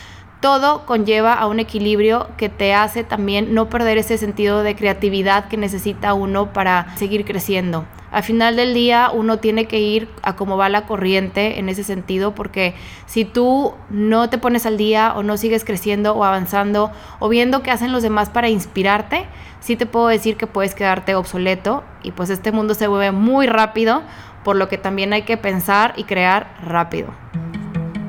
Todo 0.45 0.85
conlleva 0.85 1.33
a 1.33 1.47
un 1.47 1.59
equilibrio 1.59 2.29
que 2.37 2.51
te 2.51 2.75
hace 2.75 3.03
también 3.03 3.55
no 3.55 3.71
perder 3.71 3.97
ese 3.97 4.19
sentido 4.19 4.63
de 4.63 4.77
creatividad 4.77 5.49
que 5.49 5.57
necesita 5.57 6.13
uno 6.13 6.53
para 6.53 6.95
seguir 6.99 7.25
creciendo 7.25 7.87
al 8.15 8.23
final 8.23 8.55
del 8.55 8.75
día 8.75 9.11
uno 9.13 9.39
tiene 9.39 9.65
que 9.65 9.81
ir 9.81 10.09
a 10.23 10.37
cómo 10.37 10.57
va 10.57 10.69
la 10.69 10.87
corriente 10.87 11.59
en 11.59 11.69
ese 11.69 11.83
sentido, 11.83 12.33
porque 12.33 12.77
si 13.07 13.25
tú 13.25 13.75
no 13.91 14.31
te 14.31 14.39
pones 14.39 14.67
al 14.67 14.77
día 14.77 15.15
o 15.17 15.25
no 15.25 15.37
sigues 15.37 15.65
creciendo 15.65 16.15
o 16.15 16.23
avanzando 16.23 16.93
o 17.19 17.29
viendo 17.29 17.65
qué 17.65 17.73
hacen 17.73 17.91
los 17.91 18.05
demás 18.05 18.31
para 18.31 18.49
inspirarte, 18.49 19.27
sí 19.59 19.75
te 19.75 19.87
puedo 19.87 20.07
decir 20.07 20.37
que 20.37 20.47
puedes 20.47 20.77
quedarte 20.77 21.17
obsoleto 21.17 21.83
y 22.05 22.13
pues 22.13 22.31
este 22.31 22.53
mundo 22.53 22.75
se 22.75 22.89
mueve 22.89 23.11
muy 23.11 23.49
rápido, 23.49 24.03
por 24.45 24.55
lo 24.55 24.69
que 24.69 24.79
también 24.79 25.13
hay 25.13 25.23
que 25.23 25.37
pensar 25.37 25.93
y 25.97 26.05
crear 26.05 26.55
rápido. 26.63 27.09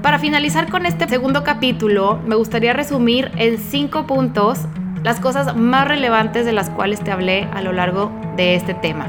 Para 0.06 0.20
finalizar 0.20 0.70
con 0.70 0.86
este 0.86 1.08
segundo 1.08 1.44
capítulo, 1.44 2.20
me 2.28 2.36
gustaría 2.36 2.74
resumir 2.74 3.32
en 3.38 3.58
cinco 3.58 4.06
puntos 4.06 4.60
las 5.02 5.20
cosas 5.20 5.56
más 5.56 5.88
relevantes 5.88 6.46
de 6.46 6.52
las 6.52 6.70
cuales 6.70 7.04
te 7.04 7.12
hablé 7.12 7.50
a 7.52 7.64
lo 7.64 7.74
largo 7.74 8.12
de 8.36 8.54
este 8.54 8.76
tema. 8.76 9.08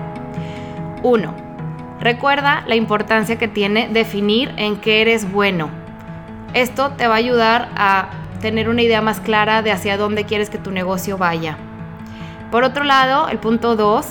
1. 1.03 1.35
Recuerda 2.01 2.65
la 2.67 2.77
importancia 2.77 3.37
que 3.37 3.47
tiene 3.47 3.89
definir 3.89 4.55
en 4.57 4.81
qué 4.81 5.03
eres 5.03 5.31
bueno. 5.31 5.69
Esto 6.55 6.93
te 6.93 7.07
va 7.09 7.17
a 7.17 7.19
ayudar 7.19 7.69
a 7.77 8.09
tener 8.41 8.71
una 8.71 8.81
idea 8.81 9.03
más 9.03 9.21
clara 9.21 9.61
de 9.61 9.73
hacia 9.73 9.99
dónde 9.99 10.25
quieres 10.25 10.49
que 10.49 10.57
tu 10.57 10.71
negocio 10.71 11.19
vaya. 11.19 11.59
Por 12.51 12.65
otro 12.65 12.85
lado, 12.85 13.29
el 13.29 13.37
punto 13.37 13.77
2, 13.77 14.07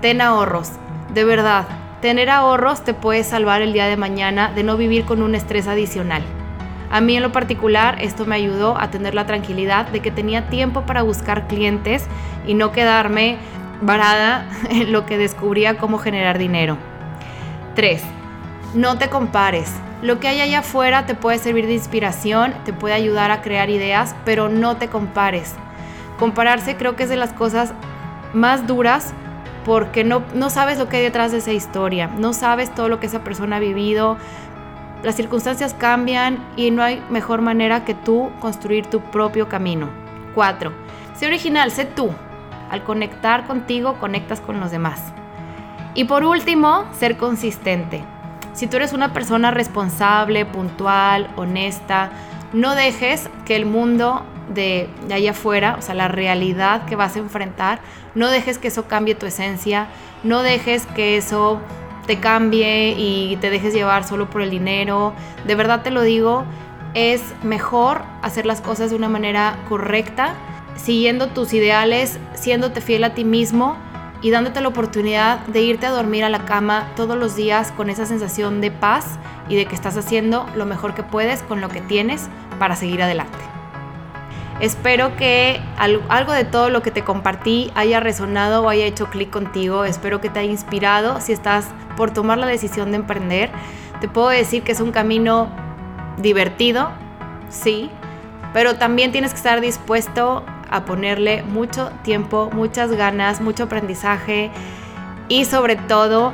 ten 0.00 0.20
ahorros. 0.20 0.70
De 1.12 1.24
verdad, 1.24 1.66
tener 2.00 2.30
ahorros 2.30 2.84
te 2.84 2.94
puede 2.94 3.24
salvar 3.24 3.62
el 3.62 3.72
día 3.72 3.86
de 3.86 3.96
mañana 3.96 4.52
de 4.54 4.62
no 4.62 4.76
vivir 4.76 5.04
con 5.04 5.22
un 5.22 5.34
estrés 5.34 5.66
adicional. 5.66 6.22
A 6.90 7.00
mí 7.00 7.16
en 7.16 7.22
lo 7.22 7.32
particular 7.32 7.98
esto 8.00 8.24
me 8.24 8.36
ayudó 8.36 8.78
a 8.78 8.90
tener 8.90 9.14
la 9.14 9.26
tranquilidad 9.26 9.88
de 9.88 10.00
que 10.00 10.10
tenía 10.10 10.48
tiempo 10.48 10.82
para 10.82 11.02
buscar 11.02 11.46
clientes 11.46 12.06
y 12.46 12.54
no 12.54 12.72
quedarme 12.72 13.36
varada 13.82 14.48
en 14.70 14.92
lo 14.92 15.06
que 15.06 15.18
descubría 15.18 15.76
cómo 15.76 15.98
generar 15.98 16.38
dinero. 16.38 16.78
3. 17.74 18.02
No 18.74 18.98
te 18.98 19.08
compares. 19.08 19.72
Lo 20.00 20.20
que 20.20 20.28
hay 20.28 20.40
allá 20.40 20.60
afuera 20.60 21.06
te 21.06 21.14
puede 21.14 21.38
servir 21.38 21.66
de 21.66 21.74
inspiración, 21.74 22.54
te 22.64 22.72
puede 22.72 22.94
ayudar 22.94 23.32
a 23.32 23.42
crear 23.42 23.68
ideas, 23.68 24.14
pero 24.24 24.48
no 24.48 24.76
te 24.76 24.88
compares. 24.88 25.54
Compararse 26.18 26.76
creo 26.76 26.94
que 26.94 27.02
es 27.02 27.08
de 27.08 27.16
las 27.16 27.32
cosas 27.32 27.72
más 28.32 28.66
duras 28.66 29.12
porque 29.68 30.02
no, 30.02 30.22
no 30.32 30.48
sabes 30.48 30.78
lo 30.78 30.88
que 30.88 30.96
hay 30.96 31.02
detrás 31.02 31.30
de 31.30 31.38
esa 31.38 31.52
historia, 31.52 32.06
no 32.16 32.32
sabes 32.32 32.74
todo 32.74 32.88
lo 32.88 33.00
que 33.00 33.06
esa 33.06 33.22
persona 33.22 33.56
ha 33.56 33.60
vivido, 33.60 34.16
las 35.02 35.14
circunstancias 35.14 35.74
cambian 35.74 36.42
y 36.56 36.70
no 36.70 36.82
hay 36.82 37.02
mejor 37.10 37.42
manera 37.42 37.84
que 37.84 37.92
tú 37.92 38.30
construir 38.40 38.86
tu 38.86 39.02
propio 39.02 39.46
camino. 39.50 39.90
4. 40.34 40.72
Sé 41.14 41.26
original, 41.26 41.70
sé 41.70 41.84
tú, 41.84 42.08
al 42.70 42.82
conectar 42.82 43.46
contigo, 43.46 43.98
conectas 44.00 44.40
con 44.40 44.58
los 44.58 44.70
demás. 44.70 45.02
Y 45.92 46.04
por 46.04 46.24
último, 46.24 46.86
ser 46.92 47.18
consistente. 47.18 48.02
Si 48.54 48.68
tú 48.68 48.78
eres 48.78 48.94
una 48.94 49.12
persona 49.12 49.50
responsable, 49.50 50.46
puntual, 50.46 51.28
honesta, 51.36 52.08
no 52.52 52.74
dejes 52.74 53.28
que 53.44 53.56
el 53.56 53.66
mundo 53.66 54.22
de, 54.52 54.88
allá 55.12 55.32
afuera, 55.32 55.76
o 55.78 55.82
sea, 55.82 55.94
la 55.94 56.08
realidad 56.08 56.86
que 56.86 56.96
vas 56.96 57.16
a 57.16 57.18
enfrentar, 57.18 57.80
no 58.14 58.30
dejes 58.30 58.58
que 58.58 58.68
eso 58.68 58.86
cambie 58.86 59.14
tu 59.14 59.26
esencia, 59.26 59.88
no 60.24 60.42
dejes 60.42 60.86
que 60.86 61.16
eso 61.16 61.60
te 62.06 62.18
cambie 62.18 62.94
y 62.96 63.36
te 63.36 63.50
dejes 63.50 63.74
llevar 63.74 64.04
solo 64.04 64.30
por 64.30 64.40
el 64.40 64.50
dinero. 64.50 65.12
De 65.46 65.54
verdad 65.54 65.82
te 65.82 65.90
lo 65.90 66.02
digo, 66.02 66.44
es 66.94 67.22
mejor 67.42 68.02
hacer 68.22 68.46
las 68.46 68.60
cosas 68.60 68.90
de 68.90 68.96
una 68.96 69.08
manera 69.08 69.56
correcta 69.68 70.34
siguiendo 70.76 71.28
tus 71.28 71.52
ideales, 71.52 72.18
siéndote 72.34 72.80
fiel 72.80 73.04
a 73.04 73.14
ti 73.14 73.24
mismo 73.24 73.76
y 74.20 74.30
dándote 74.30 74.60
la 74.60 74.68
oportunidad 74.68 75.40
de 75.46 75.62
irte 75.62 75.86
a 75.86 75.90
dormir 75.90 76.24
a 76.24 76.28
la 76.28 76.44
cama 76.44 76.88
todos 76.96 77.16
los 77.16 77.36
días 77.36 77.72
con 77.72 77.88
esa 77.90 78.06
sensación 78.06 78.60
de 78.60 78.70
paz 78.70 79.18
y 79.48 79.56
de 79.56 79.66
que 79.66 79.74
estás 79.74 79.96
haciendo 79.96 80.46
lo 80.56 80.66
mejor 80.66 80.94
que 80.94 81.02
puedes 81.02 81.42
con 81.42 81.60
lo 81.60 81.68
que 81.68 81.80
tienes 81.80 82.28
para 82.58 82.76
seguir 82.76 83.02
adelante. 83.02 83.38
Espero 84.60 85.16
que 85.16 85.60
algo 85.78 86.32
de 86.32 86.44
todo 86.44 86.68
lo 86.68 86.82
que 86.82 86.90
te 86.90 87.04
compartí 87.04 87.70
haya 87.76 88.00
resonado 88.00 88.64
o 88.64 88.68
haya 88.68 88.86
hecho 88.86 89.06
clic 89.06 89.30
contigo. 89.30 89.84
Espero 89.84 90.20
que 90.20 90.30
te 90.30 90.40
haya 90.40 90.50
inspirado 90.50 91.20
si 91.20 91.32
estás 91.32 91.66
por 91.96 92.10
tomar 92.10 92.38
la 92.38 92.48
decisión 92.48 92.90
de 92.90 92.96
emprender. 92.96 93.50
Te 94.00 94.08
puedo 94.08 94.28
decir 94.30 94.64
que 94.64 94.72
es 94.72 94.80
un 94.80 94.90
camino 94.90 95.48
divertido, 96.16 96.90
sí, 97.50 97.88
pero 98.52 98.74
también 98.74 99.12
tienes 99.12 99.30
que 99.30 99.36
estar 99.36 99.60
dispuesto 99.60 100.44
a 100.70 100.84
ponerle 100.84 101.42
mucho 101.42 101.90
tiempo, 102.02 102.50
muchas 102.52 102.92
ganas, 102.92 103.40
mucho 103.40 103.64
aprendizaje 103.64 104.50
y 105.28 105.44
sobre 105.44 105.76
todo 105.76 106.32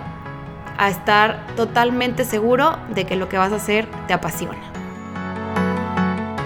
a 0.79 0.89
estar 0.89 1.47
totalmente 1.57 2.25
seguro 2.25 2.79
de 2.89 3.05
que 3.05 3.17
lo 3.17 3.29
que 3.29 3.39
vas 3.39 3.53
a 3.53 3.57
hacer 3.57 3.87
te 4.07 4.15
apasiona. 4.15 4.59